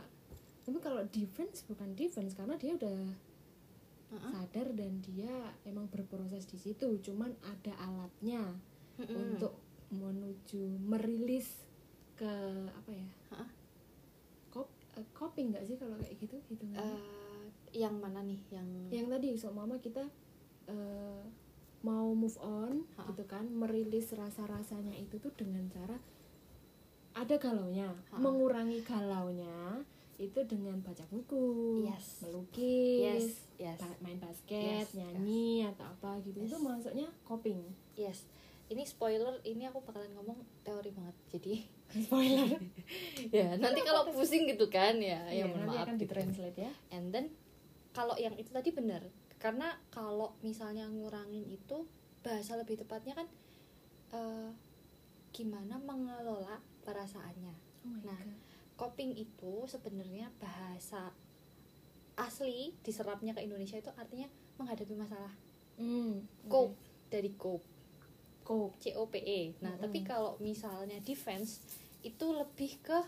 tapi 0.69 0.79
kalau 0.85 1.03
defense 1.09 1.65
bukan 1.65 1.97
defense 1.97 2.37
karena 2.37 2.55
dia 2.61 2.77
udah 2.77 3.01
Heeh. 4.09 4.31
sadar 4.33 4.69
dan 4.77 5.01
dia 5.05 5.33
emang 5.65 5.89
berproses 5.89 6.45
di 6.49 6.61
situ 6.61 7.01
cuman 7.01 7.33
ada 7.45 7.73
alatnya 7.81 8.45
Mm-mm. 9.01 9.17
untuk 9.17 9.57
menuju 9.89 10.81
merilis 10.85 11.65
ke 12.13 12.33
apa 12.69 12.91
ya 12.93 13.09
Heeh. 13.33 13.49
Cop, 13.49 13.58
eh, 14.99 15.07
coping 15.13 15.47
nggak 15.49 15.65
sih 15.65 15.77
kalau 15.77 15.95
kayak 15.97 16.19
gitu 16.19 16.37
gitu 16.45 16.65
kan 16.69 16.83
Eh, 16.83 17.47
yang 17.77 17.97
mana 17.97 18.21
nih 18.21 18.43
yang 18.51 18.67
yang 18.89 19.07
tadi 19.07 19.33
so 19.35 19.49
mama 19.51 19.79
kita 19.79 20.03
eh, 20.67 21.23
mau 21.81 22.11
move 22.13 22.35
on 22.39 22.83
Ha. 22.95 23.07
gitu 23.07 23.23
kan 23.25 23.47
merilis 23.47 24.11
rasa-rasanya 24.11 24.93
itu 24.93 25.17
tuh 25.17 25.31
dengan 25.33 25.63
cara 25.69 25.95
ada 27.15 27.35
galaunya 27.37 27.95
Ha. 28.11 28.19
mengurangi 28.19 28.83
galaunya 28.83 29.83
itu 30.19 30.43
dengan 30.45 30.83
baca 30.83 31.07
buku 31.07 31.83
Yes. 31.85 32.19
melukis 32.21 32.99
yes 32.99 33.27
yes 33.57 33.79
main 34.01 34.19
basket 34.19 34.83
Yes, 34.83 34.91
nyanyi 34.93 35.63
atau 35.65 35.87
apa 35.89 36.19
gitu 36.21 36.43
Yes. 36.43 36.51
itu 36.51 36.59
masuknya 36.59 37.07
coping 37.23 37.63
yes 37.95 38.27
ini 38.69 38.85
spoiler 38.85 39.41
ini 39.43 39.65
aku 39.65 39.81
bakalan 39.81 40.13
ngomong 40.13 40.37
teori 40.61 40.93
banget 40.93 41.17
jadi 41.33 41.53
spoiler. 42.05 42.61
Ya 43.33 43.57
nanti 43.57 43.81
kalau 43.81 44.13
pusing 44.13 44.45
gitu 44.45 44.69
kan 44.69 45.01
ya 45.01 45.25
ya 45.29 45.43
ya 45.43 45.45
mohon 45.49 45.65
maaf 45.67 45.89
akan 45.89 45.97
gitu. 45.97 46.03
ditranslate 46.05 46.59
ya. 46.59 46.73
And 46.93 47.09
then 47.09 47.33
kalau 47.93 48.13
yang 48.15 48.37
itu 48.37 48.53
tadi 48.53 48.69
benar 48.71 49.03
karena 49.39 49.79
kalau 49.89 50.37
misalnya 50.41 50.85
ngurangin 50.87 51.47
itu 51.47 51.89
bahasa 52.21 52.59
lebih 52.59 52.77
tepatnya 52.77 53.17
kan 53.17 53.29
eh, 54.13 54.51
gimana 55.33 55.79
mengelola 55.79 56.59
perasaannya. 56.83 57.55
Oh 57.87 57.97
Nah, 58.05 58.19
God. 58.19 58.37
coping 58.77 59.15
itu 59.15 59.65
sebenarnya 59.65 60.29
bahasa 60.37 61.15
asli 62.19 62.75
diserapnya 62.83 63.31
ke 63.33 63.41
Indonesia 63.41 63.79
itu 63.79 63.89
artinya 63.95 64.27
menghadapi 64.59 64.93
masalah. 64.93 65.31
Hmm, 65.79 66.27
cope 66.51 66.75
dari 67.07 67.31
cope 67.33 67.63
Cope. 68.49 68.81
C 68.81 68.97
O 68.97 69.05
P 69.07 69.21
E 69.21 69.41
nah 69.61 69.77
Mm-mm. 69.77 69.83
tapi 69.85 70.01
kalau 70.01 70.41
misalnya 70.41 70.97
defense 71.05 71.61
itu 72.01 72.27
lebih 72.33 72.81
ke 72.81 72.99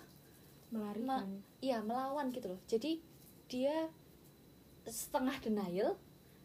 Melarikan. 0.70 1.40
iya 1.59 1.81
melawan 1.81 2.29
gitu 2.29 2.53
loh 2.53 2.61
jadi 2.68 3.00
dia 3.48 3.88
setengah 4.85 5.35
denial 5.40 5.96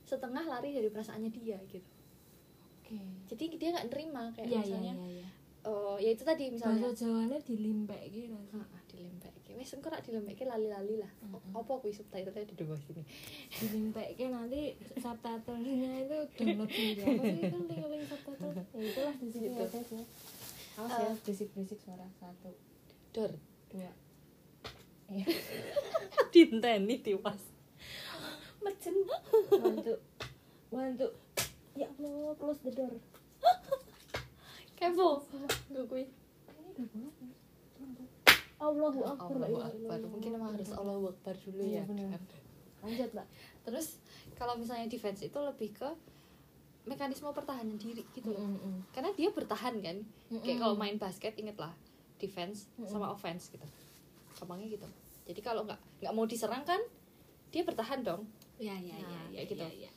setengah 0.06 0.48
lari 0.48 0.72
dari 0.72 0.88
perasaannya 0.88 1.30
dia 1.30 1.60
gitu 1.68 1.86
Oke. 2.82 2.98
jadi 3.28 3.44
dia 3.58 3.70
nggak 3.74 3.88
nerima 3.90 4.24
kayak 4.32 4.48
Iya, 4.48 4.54
iya, 4.54 4.62
misalnya 4.64 4.94
iya, 4.96 5.08
iya. 5.22 5.28
oh 5.66 5.98
ya 5.98 6.10
itu 6.14 6.24
tadi 6.24 6.44
misalnya 6.50 6.90
Bahasa 6.90 7.06
Jawanya 7.06 7.38
dilimpek 7.42 8.02
gitu. 8.10 8.38
ah, 8.54 8.66
dilempeke 8.96 9.52
wes 9.56 9.72
engko 9.76 9.88
rak 9.92 10.02
dilempeke 10.02 10.44
lali-lali 10.48 10.96
lah 11.00 11.12
apa 11.54 11.72
kuwi 11.80 11.92
subtitlenya 11.92 12.48
di 12.48 12.64
bawah 12.64 12.80
sini 12.80 13.04
Dilimpek 13.56 14.08
nanti 14.28 14.76
subtitlenya 14.98 15.92
itu 16.08 16.18
download 16.40 16.70
sendiri. 16.72 17.04
Apa 17.04 17.24
sih 17.28 17.44
itu 17.46 17.60
link-link 17.70 18.04
subtitle? 18.08 18.52
Ya 18.76 18.84
itulah 18.88 19.16
di 19.20 19.28
situ 19.32 19.46
Gitu. 19.46 19.60
ya 19.60 19.68
guys 19.68 19.90
ya. 19.92 20.04
Awas 20.76 20.92
Eh. 20.92 21.00
ya, 21.00 21.12
berisik-berisik 21.24 21.80
suara 21.80 22.08
satu, 22.20 22.52
dor 23.16 23.32
dua. 23.72 23.92
Eh, 25.12 25.24
dinteni 26.36 26.96
tiwas 27.00 27.40
two. 29.84 29.98
One, 30.74 30.98
two. 30.98 31.12
Ya 31.76 31.88
Allah, 32.00 32.36
close 32.36 32.60
the 32.66 32.72
door. 32.72 32.92
kepo 34.76 35.24
gue 35.72 35.84
kuwi 35.88 36.04
Ini 36.04 36.76
udah 36.76 36.86
banget 36.92 37.14
ya. 37.24 38.25
Allahu 38.56 39.00
Akbar. 39.04 39.36
la 39.36 39.48
Allahu 39.48 39.62
Akbar. 39.62 40.00
mungkin 40.08 40.32
emang 40.34 40.52
harus 40.56 40.70
Allahu 40.72 41.12
Akbar 41.12 41.36
dulu 41.38 41.62
Iya, 41.62 41.82
ya. 41.82 41.84
benar. 41.86 42.20
Lanjut, 42.82 43.10
Mbak. 43.12 43.28
terus 43.66 43.88
kalau 44.34 44.54
misalnya 44.56 44.86
defense 44.86 45.22
itu 45.22 45.36
lebih 45.36 45.74
ke 45.74 45.90
mekanisme 46.86 47.26
pertahanan 47.32 47.76
diri 47.76 48.06
gitu 48.14 48.30
loh. 48.30 48.46
Karena 48.94 49.10
dia 49.12 49.30
bertahan 49.30 49.82
kan? 49.82 49.98
Kayak 50.40 50.58
kalau 50.62 50.76
main 50.76 50.96
basket 50.96 51.34
inget 51.36 51.58
lah 51.58 51.74
defense 52.16 52.70
sama 52.86 53.10
offense 53.10 53.50
gitu. 53.50 53.66
Gampangnya 54.38 54.70
gitu. 54.70 54.88
Jadi 55.26 55.42
kalau 55.42 55.66
nggak 55.66 55.82
nggak 56.00 56.14
mau 56.14 56.24
diserang 56.24 56.62
kan 56.62 56.78
dia 57.50 57.66
bertahan 57.66 58.06
dong. 58.06 58.30
Ya, 58.56 58.78
ya, 58.78 58.96
Nah, 58.96 59.10
ya, 59.28 59.42
ya, 59.42 59.42
kayak 59.42 59.48
gitu. 59.50 59.64
ya, 59.66 59.72
ya. 59.82 59.92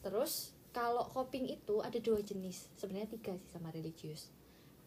terus 0.00 0.52
kalau 0.70 1.06
coping 1.08 1.48
itu 1.48 1.80
ada 1.80 1.96
dua 1.96 2.20
jenis. 2.20 2.68
Sebenarnya 2.76 3.08
tiga 3.08 3.32
sih 3.34 3.48
sama 3.48 3.72
religius 3.72 4.28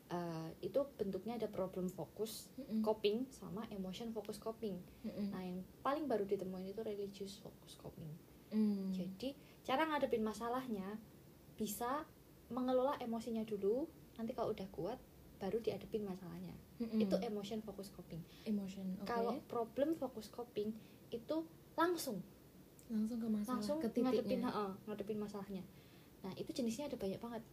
Eh, 0.08 0.50
itu 0.64 0.80
bentuknya 0.96 1.36
ada 1.36 1.52
problem 1.52 1.92
fokus 1.92 2.48
Mm-mm. 2.56 2.80
coping 2.80 3.28
sama 3.28 3.68
emotion 3.76 4.08
focus 4.16 4.40
coping 4.40 4.80
Mm-mm. 5.04 5.36
nah 5.36 5.44
yang 5.44 5.60
paling 5.84 6.08
baru 6.08 6.24
ditemuin 6.24 6.72
itu 6.72 6.80
religious 6.80 7.44
focus 7.44 7.76
coping 7.76 8.08
Mm. 8.52 8.96
Jadi 8.96 9.36
cara 9.68 9.84
ngadepin 9.84 10.24
masalahnya 10.24 10.96
bisa 11.60 12.08
mengelola 12.48 12.96
emosinya 13.04 13.44
dulu. 13.44 13.88
Nanti 14.16 14.32
kalau 14.32 14.56
udah 14.56 14.68
kuat 14.72 15.00
baru 15.38 15.60
diadepin 15.60 16.08
masalahnya. 16.08 16.56
Mm-mm. 16.80 17.04
Itu 17.04 17.20
emotion 17.20 17.60
focus 17.60 17.92
coping. 17.92 18.24
emotion. 18.48 18.96
Oke. 19.04 19.10
Kalau 19.10 19.36
problem 19.52 20.00
focus 20.00 20.32
coping 20.32 20.72
itu 21.12 21.44
langsung 21.76 22.24
langsung 22.88 23.20
ke 23.20 23.28
masalah 23.28 23.52
langsung 23.60 23.78
ke 23.84 23.92
ngadepin 24.00 24.40
heeh, 24.48 24.72
ngadepin 24.88 25.20
masalahnya. 25.20 25.64
Nah, 26.24 26.32
itu 26.40 26.56
jenisnya 26.56 26.88
ada 26.88 26.96
banyak 26.96 27.20
banget. 27.20 27.44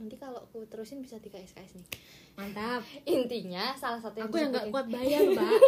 Nanti 0.00 0.16
kalau 0.16 0.44
aku 0.44 0.64
terusin 0.68 1.00
bisa 1.00 1.18
tiga 1.20 1.40
SKS 1.40 1.76
nih. 1.78 1.86
Mantap. 2.38 2.82
Intinya 3.18 3.76
salah 3.76 4.00
satu 4.00 4.20
yang 4.20 4.30
Aku 4.30 4.36
yang 4.40 4.50
nggak 4.50 4.68
kuat 4.72 4.86
bayar, 4.88 5.20
Mbak. 5.32 5.52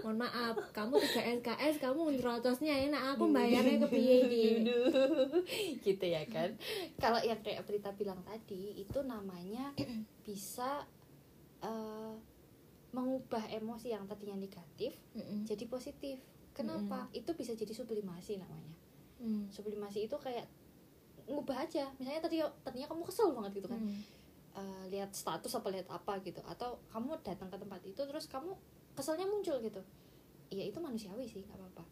Mohon 0.00 0.16
maaf, 0.24 0.56
kamu 0.72 0.96
3 0.96 1.44
SKS, 1.44 1.74
kamu 1.76 2.16
ngerocosnya 2.16 2.88
enak, 2.88 3.02
aku 3.14 3.28
bayarnya 3.28 3.84
ke 3.84 3.88
piye 3.92 4.18
gitu 5.84 6.04
ya 6.06 6.24
kan 6.28 6.56
kalau 6.96 7.20
yang 7.20 7.40
kayak 7.44 7.64
Prita 7.68 7.92
bilang 7.92 8.20
tadi 8.24 8.80
itu 8.80 8.98
namanya 9.04 9.76
bisa 10.26 10.88
eh, 11.60 12.14
mengubah 12.90 13.44
emosi 13.52 13.92
yang 13.94 14.08
tadinya 14.08 14.40
negatif 14.40 14.96
Mm-mm. 15.14 15.46
jadi 15.46 15.64
positif 15.68 16.18
kenapa 16.56 17.06
itu 17.12 17.30
bisa 17.36 17.54
jadi 17.54 17.72
sublimasi 17.72 18.40
namanya 18.40 18.72
Mm. 19.20 19.52
sublimasi 19.52 20.08
itu 20.08 20.16
kayak 20.16 20.48
ngubah 21.30 21.62
aja 21.62 21.86
misalnya 21.96 22.20
tadi 22.20 22.36
tadinya 22.60 22.86
kamu 22.86 23.02
kesel 23.06 23.30
banget 23.32 23.52
gitu 23.56 23.68
kan 23.68 23.78
Mm. 23.78 24.02
Eh, 24.50 24.84
lihat 24.90 25.14
status 25.14 25.54
apa 25.54 25.70
lihat 25.70 25.86
apa 25.86 26.18
gitu 26.20 26.42
atau 26.42 26.82
kamu 26.90 27.22
datang 27.22 27.46
ke 27.46 27.54
tempat 27.54 27.78
itu 27.86 28.02
terus 28.02 28.26
kamu 28.26 28.50
keselnya 28.92 29.22
muncul 29.24 29.54
gitu 29.58 29.78
iya 30.50 30.66
itu 30.66 30.74
manusiawi 30.76 31.22
sih 31.24 31.40
nggak 31.40 31.54
apa-apa 31.54 31.86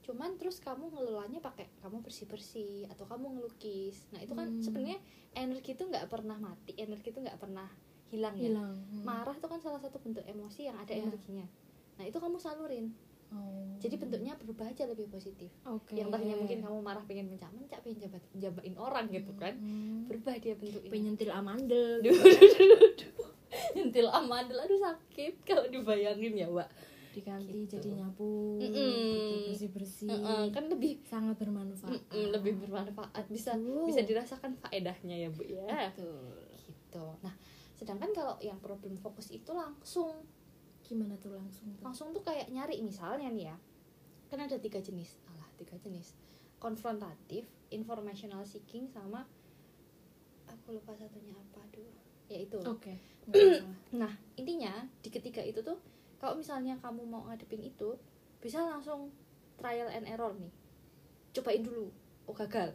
cuman 0.00 0.32
terus 0.34 0.56
kamu 0.58 0.88
ngelolanya 0.88 1.36
pakai 1.38 1.68
kamu 1.78 2.00
bersih 2.00 2.24
bersih 2.24 2.88
atau 2.88 3.04
kamu 3.04 3.28
ngelukis 3.36 4.08
nah 4.08 4.24
itu 4.24 4.32
kan 4.32 4.48
Hmm. 4.48 4.64
sebenarnya 4.64 4.96
energi 5.36 5.76
itu 5.76 5.84
nggak 5.84 6.08
pernah 6.08 6.40
mati 6.40 6.72
energi 6.74 7.12
itu 7.12 7.20
nggak 7.20 7.36
pernah 7.36 7.68
hilang 8.08 8.32
ya 8.34 8.56
Hilang. 8.56 8.72
Mm. 8.88 9.04
marah 9.04 9.36
itu 9.36 9.44
kan 9.44 9.60
salah 9.60 9.76
satu 9.76 10.00
bentuk 10.00 10.24
emosi 10.24 10.64
yang 10.64 10.80
ada 10.80 10.88
Iya. 10.90 11.04
energinya 11.04 11.44
nah 12.00 12.08
itu 12.08 12.16
kamu 12.16 12.40
salurin 12.40 12.88
Oh. 13.28 13.76
jadi 13.76 13.94
bentuknya 13.94 14.32
berubah 14.34 14.66
aja 14.66 14.88
lebih 14.88 15.06
positif 15.06 15.52
Oke. 15.62 15.94
yang 15.94 16.08
tadinya 16.08 16.34
mungkin 16.34 16.58
kamu 16.58 16.78
marah 16.80 17.04
pengen 17.04 17.28
mencak 17.28 17.52
mencak 17.52 17.78
pengen 17.80 17.98
jabat 18.00 18.22
jabain 18.32 18.74
orang 18.74 19.04
gitu 19.08 19.32
kan 19.34 19.52
Mm. 19.54 20.08
berubah 20.08 20.34
dia 20.36 20.54
bentuknya 20.54 20.88
penyentil 20.88 21.30
amandel. 21.30 22.00
Duh, 22.00 22.10
duh, 22.10 22.24
duh, 22.24 22.50
duh, 22.56 22.92
duh. 22.94 23.28
nyentil 23.74 24.08
amandel 24.08 24.58
aduh 24.58 24.76
sakit 24.78 25.40
kalau 25.42 25.64
dibayangin 25.66 26.34
ya 26.34 26.46
mbak 26.46 26.68
diganti 27.10 27.64
Gitu. 27.64 27.76
jadi 27.76 27.88
nyapu 27.98 28.60
bersih 28.60 29.70
bersih 29.72 30.08
Heeh, 30.08 30.44
kan 30.48 30.64
lebih 30.66 31.02
sangat 31.02 31.36
bermanfaat 31.36 31.90
mm-mm, 31.90 32.30
lebih 32.30 32.60
bermanfaat 32.60 33.24
bisa 33.26 33.56
Betul. 33.56 33.84
bisa 33.84 34.00
dirasakan 34.04 34.52
faedahnya 34.58 35.16
ya 35.18 35.28
bu 35.28 35.42
ya 35.42 35.90
Betul. 35.90 36.20
gitu 36.62 37.04
nah 37.20 37.34
sedangkan 37.74 38.10
kalau 38.12 38.34
yang 38.38 38.58
problem 38.58 38.94
fokus 38.96 39.28
itu 39.28 39.50
langsung 39.50 40.12
gimana 40.88 41.14
tuh 41.20 41.36
langsung 41.36 41.68
tuh 41.76 41.84
langsung 41.84 42.08
tuh 42.16 42.24
kayak 42.24 42.48
nyari 42.48 42.80
misalnya 42.80 43.28
nih 43.28 43.52
ya 43.52 43.56
kan 44.32 44.40
ada 44.40 44.56
tiga 44.56 44.80
jenis 44.80 45.20
alah 45.28 45.48
tiga 45.60 45.76
jenis 45.76 46.16
konfrontatif 46.56 47.44
informational 47.68 48.42
seeking 48.48 48.88
sama 48.88 49.28
aku 50.48 50.80
lupa 50.80 50.96
satunya 50.96 51.36
apa 51.36 51.60
aduh 51.68 51.92
ya 52.32 52.38
itu 52.40 52.58
oke 52.64 52.94
masalah. 53.28 53.76
Nah, 54.00 54.12
intinya 54.36 54.72
di 55.04 55.08
ketiga 55.12 55.44
itu 55.44 55.60
tuh 55.60 55.76
kalau 56.20 56.36
misalnya 56.36 56.76
kamu 56.80 57.04
mau 57.04 57.28
ngadepin 57.28 57.60
itu 57.60 57.96
bisa 58.40 58.64
langsung 58.64 59.12
trial 59.60 59.90
and 59.92 60.06
error 60.08 60.32
nih. 60.38 60.52
Cobain 61.34 61.62
dulu. 61.62 61.90
Oh, 62.24 62.34
gagal. 62.34 62.72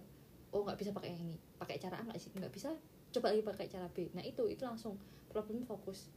Oh, 0.53 0.61
nggak 0.61 0.77
bisa 0.77 0.91
pakai 0.93 1.15
yang 1.15 1.21
ini. 1.25 1.37
Pakai 1.57 1.81
cara 1.81 1.99
A 1.99 2.03
nggak 2.05 2.19
sih? 2.21 2.29
Nggak 2.35 2.53
bisa. 2.53 2.69
Coba 3.13 3.33
lagi 3.33 3.41
pakai 3.41 3.65
cara 3.69 3.87
B. 3.89 4.09
Nah, 4.13 4.21
itu 4.21 4.45
itu 4.49 4.63
langsung 4.63 4.97
problem 5.29 5.65
fokus. 5.65 6.09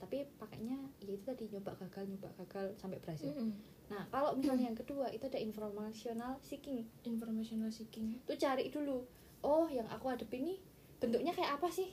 Tapi 0.00 0.24
pakainya 0.40 0.80
ya 1.04 1.12
itu 1.12 1.24
tadi 1.28 1.52
nyoba 1.52 1.76
gagal, 1.76 2.08
nyoba 2.08 2.32
gagal 2.40 2.72
sampai 2.80 2.96
berhasil. 2.98 3.28
Mm-mm. 3.36 3.52
Nah, 3.92 4.08
kalau 4.08 4.32
misalnya 4.32 4.72
yang 4.72 4.78
kedua 4.78 5.12
itu 5.12 5.28
ada 5.28 5.36
informational 5.36 6.40
seeking. 6.40 6.88
informational 7.04 7.68
seeking 7.68 8.16
Tuh 8.24 8.38
cari 8.40 8.72
dulu. 8.72 9.04
Oh, 9.44 9.68
yang 9.68 9.84
aku 9.92 10.08
hadepin 10.08 10.48
nih 10.48 10.58
bentuknya 10.96 11.36
kayak 11.36 11.60
apa 11.60 11.68
sih? 11.68 11.92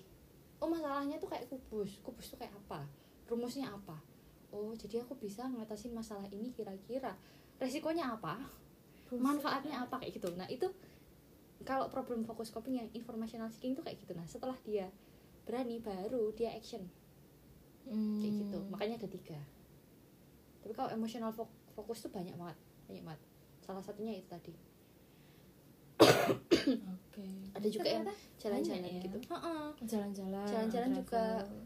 Oh, 0.63 0.71
masalahnya 0.71 1.19
tuh 1.19 1.27
kayak 1.27 1.51
kubus. 1.51 1.99
Kubus 1.99 2.31
tuh 2.31 2.39
kayak 2.39 2.55
apa? 2.55 2.87
Rumusnya 3.27 3.67
apa? 3.67 3.99
Oh, 4.55 4.71
jadi 4.71 5.03
aku 5.03 5.19
bisa 5.19 5.43
ngatasin 5.51 5.91
masalah 5.91 6.23
ini 6.31 6.55
kira-kira. 6.55 7.19
Resikonya 7.59 8.15
apa? 8.15 8.39
Manfaatnya 9.11 9.83
apa 9.83 9.99
kayak 9.99 10.15
gitu. 10.15 10.31
Nah, 10.37 10.47
itu 10.47 10.71
kalau 11.67 11.91
problem 11.91 12.23
fokus 12.23 12.53
coping 12.53 12.79
yang 12.79 12.87
informational 12.95 13.51
seeking 13.51 13.75
tuh 13.75 13.83
kayak 13.83 13.99
gitu. 13.99 14.15
Nah, 14.15 14.23
setelah 14.29 14.55
dia 14.63 14.87
berani 15.47 15.79
baru 15.79 16.35
dia 16.35 16.51
action 16.53 16.83
Hmm. 17.87 18.19
kayak 18.19 18.33
gitu. 18.37 18.57
Makanya 18.67 18.95
ada 18.97 19.09
tiga. 19.09 19.39
Tapi 20.59 20.73
kalau 20.73 20.89
emotional 20.89 21.31
fo- 21.31 21.47
fokus 21.71 21.99
tuh 21.99 22.11
banyak 22.11 22.35
banget, 22.35 22.57
banyak 22.85 23.03
banget. 23.03 23.21
Salah 23.59 23.79
satunya 23.79 24.13
itu 24.13 24.27
tadi. 24.27 24.53
oke 25.97 27.25
Ada 27.57 27.67
juga 27.67 27.87
yang 27.89 28.05
Ternyata 28.05 28.13
jalan-jalan 28.37 28.77
banyak 28.77 28.93
ya. 28.93 29.01
gitu. 29.01 29.17
Jalan-jalan 29.83 30.45
Jalan-jalan 30.45 30.91
juga 30.93 31.23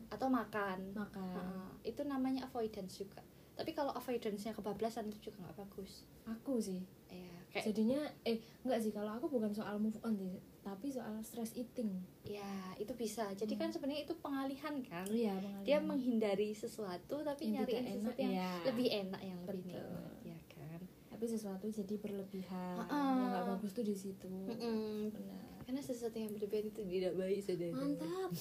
atau 0.08 0.28
makan. 0.30 0.78
makan 0.94 1.34
Heeh, 1.36 1.68
itu 1.84 2.02
namanya 2.04 2.46
avoidance 2.46 2.96
juga 2.98 3.22
tapi 3.52 3.78
kalau 3.78 3.94
avoidance-nya 3.94 4.56
kebablasan 4.56 5.12
itu 5.12 5.30
juga 5.30 5.46
nggak 5.46 5.58
bagus 5.60 6.08
aku 6.26 6.58
sih 6.58 6.82
ya 7.06 7.30
kayak 7.52 7.70
jadinya 7.70 8.00
eh 8.24 8.42
enggak 8.64 8.80
sih 8.82 8.90
kalau 8.90 9.14
aku 9.14 9.30
bukan 9.30 9.54
soal 9.54 9.78
move 9.78 10.00
on 10.02 10.18
sih 10.18 10.40
tapi 10.62 10.94
soal 10.94 11.18
stress 11.26 11.58
eating. 11.58 11.90
Ya 12.22 12.46
itu 12.78 12.94
bisa. 12.94 13.26
Jadi 13.34 13.58
kan 13.58 13.74
sebenarnya 13.74 14.06
itu 14.06 14.14
pengalihan 14.18 14.78
kan. 14.86 15.06
Iya 15.10 15.34
dia 15.66 15.82
menghindari 15.82 16.54
sesuatu 16.54 17.26
tapi 17.26 17.50
Yang 17.50 17.66
tidak 17.66 17.82
sesuatu 17.82 17.98
enak, 17.98 18.16
yang 18.22 18.34
ya. 18.38 18.52
lebih 18.70 18.88
enak 18.90 19.22
yang 19.22 19.40
lebih 19.42 19.62
Betul. 19.66 19.82
nikmat 19.82 20.14
ya 20.22 20.40
kan? 20.48 20.80
Tapi 21.10 21.26
sesuatu 21.26 21.66
jadi 21.66 21.96
berlebihan. 21.98 22.76
Heeh. 22.78 22.94
yang 22.94 23.30
nggak 23.34 23.46
bagus 23.58 23.72
tuh 23.74 23.82
di 23.84 23.96
situ. 23.98 24.30
Mm-mm. 24.30 25.10
benar. 25.10 25.42
Karena 25.66 25.82
sesuatu 25.82 26.18
yang 26.18 26.30
berlebihan 26.30 26.66
itu 26.70 26.82
tidak 26.86 27.14
baik 27.16 27.40
saudara. 27.42 27.74
Mantap. 27.76 28.30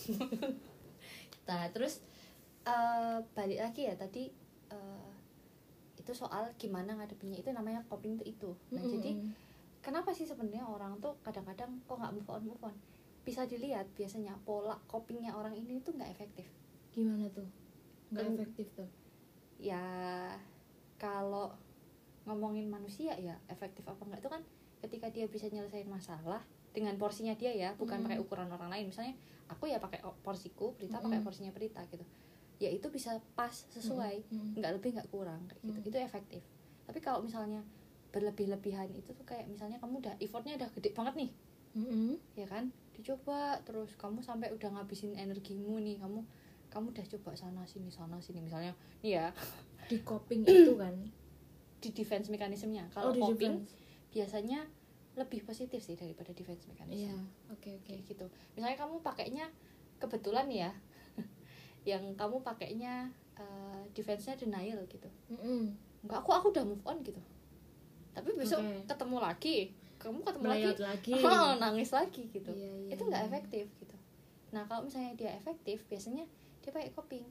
Nah 1.49 1.67
terus 1.75 1.99
eh, 2.63 3.19
balik 3.35 3.59
lagi 3.59 3.83
ya 3.89 3.99
tadi 3.99 4.31
eh, 4.71 5.11
itu 5.97 6.13
soal 6.15 6.53
gimana 6.55 6.95
ngadepinnya. 6.95 7.41
Itu 7.41 7.51
namanya 7.51 7.83
coping 7.89 8.21
itu. 8.23 8.55
Nah 8.71 8.79
Mm-mm. 8.79 8.93
jadi 8.93 9.11
kenapa 9.81 10.13
sih 10.13 10.25
sebenarnya 10.25 10.65
orang 10.65 10.97
tuh 10.99 11.17
kadang-kadang 11.21 11.81
kok 11.83 11.97
nggak 11.97 12.13
move 12.13 12.29
on 12.29 12.43
move 12.45 12.63
on? 12.63 12.77
Bisa 13.21 13.45
dilihat 13.45 13.89
biasanya 13.93 14.37
pola 14.41 14.81
copingnya 14.87 15.33
orang 15.33 15.53
ini 15.53 15.81
tuh 15.81 15.93
nggak 15.93 16.11
efektif. 16.11 16.47
Gimana 16.91 17.29
tuh? 17.29 17.49
Nggak 18.11 18.25
Dan- 18.25 18.35
efektif 18.35 18.67
tuh? 18.75 18.89
Ya 19.57 19.81
kalau 20.97 21.53
ngomongin 22.25 22.69
manusia 22.69 23.17
ya 23.17 23.41
efektif 23.47 23.85
apa 23.85 24.01
enggak 24.05 24.21
itu 24.21 24.31
kan 24.31 24.43
ketika 24.81 25.07
dia 25.09 25.25
bisa 25.27 25.49
nyelesain 25.49 25.89
masalah 25.89 26.41
dengan 26.71 26.95
porsinya 26.97 27.35
dia 27.35 27.51
ya 27.51 27.75
bukan 27.75 28.01
Mm. 28.01 28.05
pakai 28.07 28.19
ukuran 28.21 28.49
orang 28.49 28.71
lain. 28.71 28.89
Misalnya 28.89 29.17
aku 29.49 29.67
ya 29.67 29.77
pakai 29.77 30.01
porsiku 30.23 30.77
pakai 30.77 31.19
Mm. 31.19 31.25
porsinya 31.25 31.53
Prita 31.53 31.83
gitu. 31.89 32.05
Ya 32.61 32.69
itu 32.69 32.89
bisa 32.89 33.17
pas 33.35 33.53
sesuai. 33.73 34.29
Mm-mm. 34.29 34.61
nggak 34.61 34.73
lebih 34.77 34.91
nggak 34.95 35.09
kurang 35.09 35.45
kayak 35.49 35.61
gitu. 35.63 35.79
Mm. 35.79 35.89
itu 35.89 35.97
efektif. 35.99 36.43
Tapi 36.85 36.99
kalau 37.01 37.21
misalnya 37.21 37.61
berlebih-lebihan 38.11 38.91
itu 38.91 39.15
tuh 39.15 39.23
kayak 39.23 39.47
misalnya 39.47 39.79
kamu 39.79 40.03
udah 40.03 40.15
effortnya 40.19 40.59
udah 40.59 40.69
gede 40.75 40.91
banget 40.93 41.15
nih. 41.27 41.31
Mm-mm. 41.71 42.19
ya 42.35 42.47
kan? 42.51 42.75
Dicoba 42.99 43.63
terus 43.63 43.95
kamu 43.95 44.27
sampai 44.27 44.51
udah 44.51 44.75
ngabisin 44.75 45.15
energimu 45.15 45.79
nih 45.79 46.03
kamu 46.03 46.27
kamu 46.71 46.91
udah 46.91 47.07
coba 47.07 47.31
sana 47.39 47.63
sini 47.67 47.91
sana 47.91 48.19
sini. 48.19 48.43
Misalnya 48.43 48.75
nih 49.07 49.23
ya. 49.23 49.27
Di 49.87 50.03
coping 50.03 50.43
itu 50.43 50.75
kan? 50.75 50.95
Di 51.79 51.89
defense 51.95 52.27
mekanismenya 52.29 52.91
kalau 52.91 53.15
oh, 53.15 53.31
coping 53.31 53.63
defense. 53.63 53.73
biasanya 54.11 54.67
lebih 55.15 55.47
positif 55.47 55.83
sih 55.83 55.95
daripada 55.95 56.35
defense 56.35 56.67
mechanism. 56.67 57.15
Iya 57.15 57.19
oke 57.55 57.71
oke. 57.79 57.87
Kayak 57.87 58.03
gitu. 58.11 58.27
Misalnya 58.59 58.79
kamu 58.79 59.03
pakainya 59.07 59.47
kebetulan 60.03 60.51
ya 60.51 60.71
yang 61.91 62.03
kamu 62.19 62.43
pakainya 62.43 63.15
eh, 63.39 63.83
defense-nya 63.95 64.35
denial 64.35 64.83
gitu. 64.91 65.07
Mm-mm. 65.31 65.71
enggak 66.01 66.25
aku 66.27 66.31
aku 66.35 66.47
udah 66.51 66.65
move 66.67 66.83
on 66.89 66.99
gitu 67.07 67.21
tapi 68.11 68.35
besok 68.35 68.61
Oke. 68.61 68.87
ketemu 68.91 69.17
lagi 69.23 69.59
kamu 70.01 70.25
ketemu 70.25 70.45
Melayat 70.49 70.79
lagi. 70.81 71.13
lagi. 71.13 71.25
Oh, 71.29 71.53
nangis 71.61 71.91
lagi 71.93 72.23
gitu. 72.33 72.51
Iya, 72.57 72.73
iya, 72.89 72.91
itu 72.97 73.03
nggak 73.05 73.23
iya. 73.23 73.29
efektif 73.29 73.67
gitu. 73.77 73.97
Nah 74.57 74.65
kalau 74.65 74.89
misalnya 74.89 75.13
dia 75.13 75.31
efektif 75.37 75.85
biasanya 75.87 76.25
dia 76.65 76.71
pakai 76.73 76.91
coping. 76.97 77.25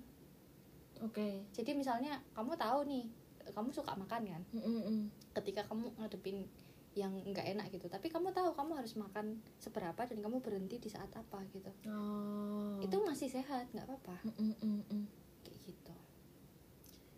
Oke. 1.01 1.49
Jadi 1.49 1.73
misalnya 1.73 2.21
kamu 2.37 2.53
tahu 2.53 2.85
nih 2.85 3.09
kamu 3.49 3.73
suka 3.73 3.97
makan 3.97 4.21
kan? 4.29 4.43
Mm-mm. 4.53 5.09
ketika 5.33 5.65
kamu 5.65 5.89
ngadepin 5.97 6.45
yang 6.93 7.09
nggak 7.25 7.57
enak 7.57 7.73
gitu. 7.73 7.89
Tapi 7.89 8.05
kamu 8.13 8.29
tahu 8.29 8.53
kamu 8.53 8.77
harus 8.77 8.93
makan 8.93 9.41
seberapa 9.57 9.97
dan 10.05 10.21
kamu 10.21 10.37
berhenti 10.37 10.77
di 10.77 10.89
saat 10.93 11.09
apa 11.17 11.41
gitu. 11.49 11.73
Oh. 11.89 12.77
Itu 12.77 13.01
masih 13.01 13.33
sehat 13.33 13.73
nggak 13.73 13.89
apa-apa. 13.89 14.29
Mm-mm-mm. 14.29 15.09
kayak 15.41 15.59
gitu. 15.65 15.95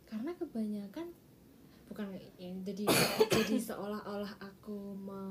Karena 0.07 0.31
kebanyakan 0.39 1.11
bukan 1.91 2.07
ya, 2.39 2.55
jadi 2.63 2.87
jadi 3.27 3.55
seolah-olah 3.59 4.39
aku 4.39 4.95
me, 4.95 5.23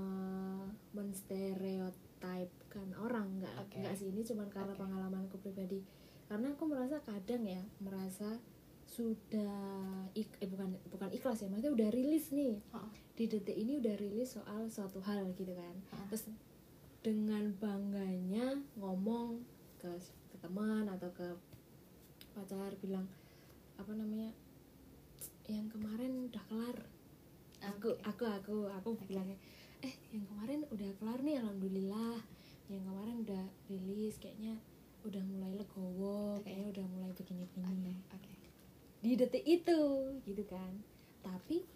menstereotipkan 0.93 2.93
orang 3.01 3.41
nggak 3.41 3.57
Oke. 3.65 3.81
nggak 3.81 3.97
sih 3.97 4.13
ini 4.13 4.21
cuma 4.29 4.45
karena 4.53 4.77
Oke. 4.77 4.85
pengalamanku 4.85 5.41
pribadi 5.41 5.81
karena 6.29 6.53
aku 6.53 6.69
merasa 6.69 7.01
kadang 7.01 7.49
ya 7.49 7.65
merasa 7.81 8.37
sudah 8.85 10.05
ik, 10.13 10.29
eh, 10.45 10.51
bukan 10.53 10.77
bukan 10.93 11.09
ikhlas 11.17 11.41
ya 11.41 11.49
maksudnya 11.49 11.73
udah 11.73 11.89
rilis 11.95 12.29
nih 12.37 12.61
Heeh. 12.61 12.93
di 13.17 13.25
detik 13.25 13.57
ini 13.57 13.81
udah 13.81 13.95
rilis 13.97 14.37
soal 14.37 14.69
suatu 14.69 15.01
hal 15.01 15.33
gitu 15.33 15.57
kan 15.57 15.75
Heeh. 15.97 16.07
terus 16.13 16.29
dengan 17.01 17.57
bangganya 17.57 18.61
ngomong 18.77 19.41
ke, 19.81 19.89
ke 20.29 20.37
teman 20.45 20.85
atau 20.93 21.09
ke 21.17 21.25
pacar 22.37 22.77
bilang 22.85 23.09
apa 23.81 23.97
namanya 23.97 24.29
yang 25.51 25.67
kemarin 25.67 26.31
udah 26.31 26.43
kelar. 26.47 26.79
Aku 27.75 27.99
aku 28.07 28.25
aku 28.25 28.57
aku 28.71 28.89
Oke. 28.95 29.11
bilangnya 29.11 29.37
eh 29.83 29.95
yang 30.15 30.25
kemarin 30.31 30.63
udah 30.71 30.91
kelar 31.03 31.21
nih 31.27 31.43
alhamdulillah. 31.43 32.19
Yang 32.71 32.83
kemarin 32.87 33.17
udah 33.27 33.45
rilis 33.67 34.15
kayaknya 34.23 34.55
udah 35.03 35.23
mulai 35.27 35.53
legowo 35.59 36.39
Oke. 36.39 36.47
kayaknya 36.47 36.67
udah 36.79 36.87
mulai 36.95 37.11
begini 37.19 37.45
begini 37.51 37.95
oke. 38.15 38.33
Di 39.03 39.11
detik 39.19 39.45
itu 39.45 39.81
gitu 40.23 40.45
kan. 40.47 40.73
Tapi 41.21 41.67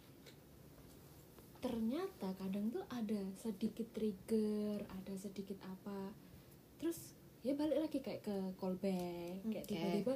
ternyata 1.59 2.37
kadang 2.37 2.69
tuh 2.69 2.85
ada 2.93 3.21
sedikit 3.41 3.91
trigger 3.91 4.87
ada 4.87 5.15
sedikit 5.19 5.59
apa. 5.67 6.15
Terus 6.79 7.17
ya 7.43 7.53
balik 7.59 7.77
lagi 7.77 7.99
kayak 8.01 8.23
ke 8.25 8.37
callback 8.57 9.45
kayak 9.53 9.67
tiba-tiba 9.69 10.15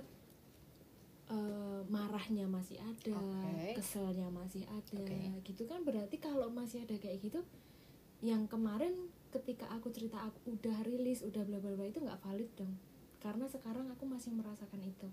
eh, 1.28 1.80
marahnya 1.88 2.48
masih 2.48 2.80
ada 2.80 3.16
Oke. 3.16 3.76
keselnya 3.76 4.28
masih 4.32 4.64
ada 4.68 4.98
Oke. 5.00 5.44
gitu 5.44 5.62
kan 5.68 5.84
berarti 5.84 6.16
kalau 6.20 6.48
masih 6.48 6.84
ada 6.84 6.96
kayak 6.96 7.20
gitu 7.20 7.40
yang 8.24 8.50
kemarin 8.50 9.08
ketika 9.30 9.68
aku 9.70 9.92
cerita 9.92 10.18
aku 10.24 10.56
udah 10.58 10.82
rilis 10.88 11.20
udah 11.22 11.44
bla 11.44 11.60
bla 11.60 11.76
bla 11.76 11.86
itu 11.86 12.00
nggak 12.00 12.18
valid 12.24 12.50
dong 12.56 12.74
karena 13.20 13.44
sekarang 13.46 13.86
aku 13.92 14.08
masih 14.08 14.32
merasakan 14.34 14.80
itu 14.82 15.08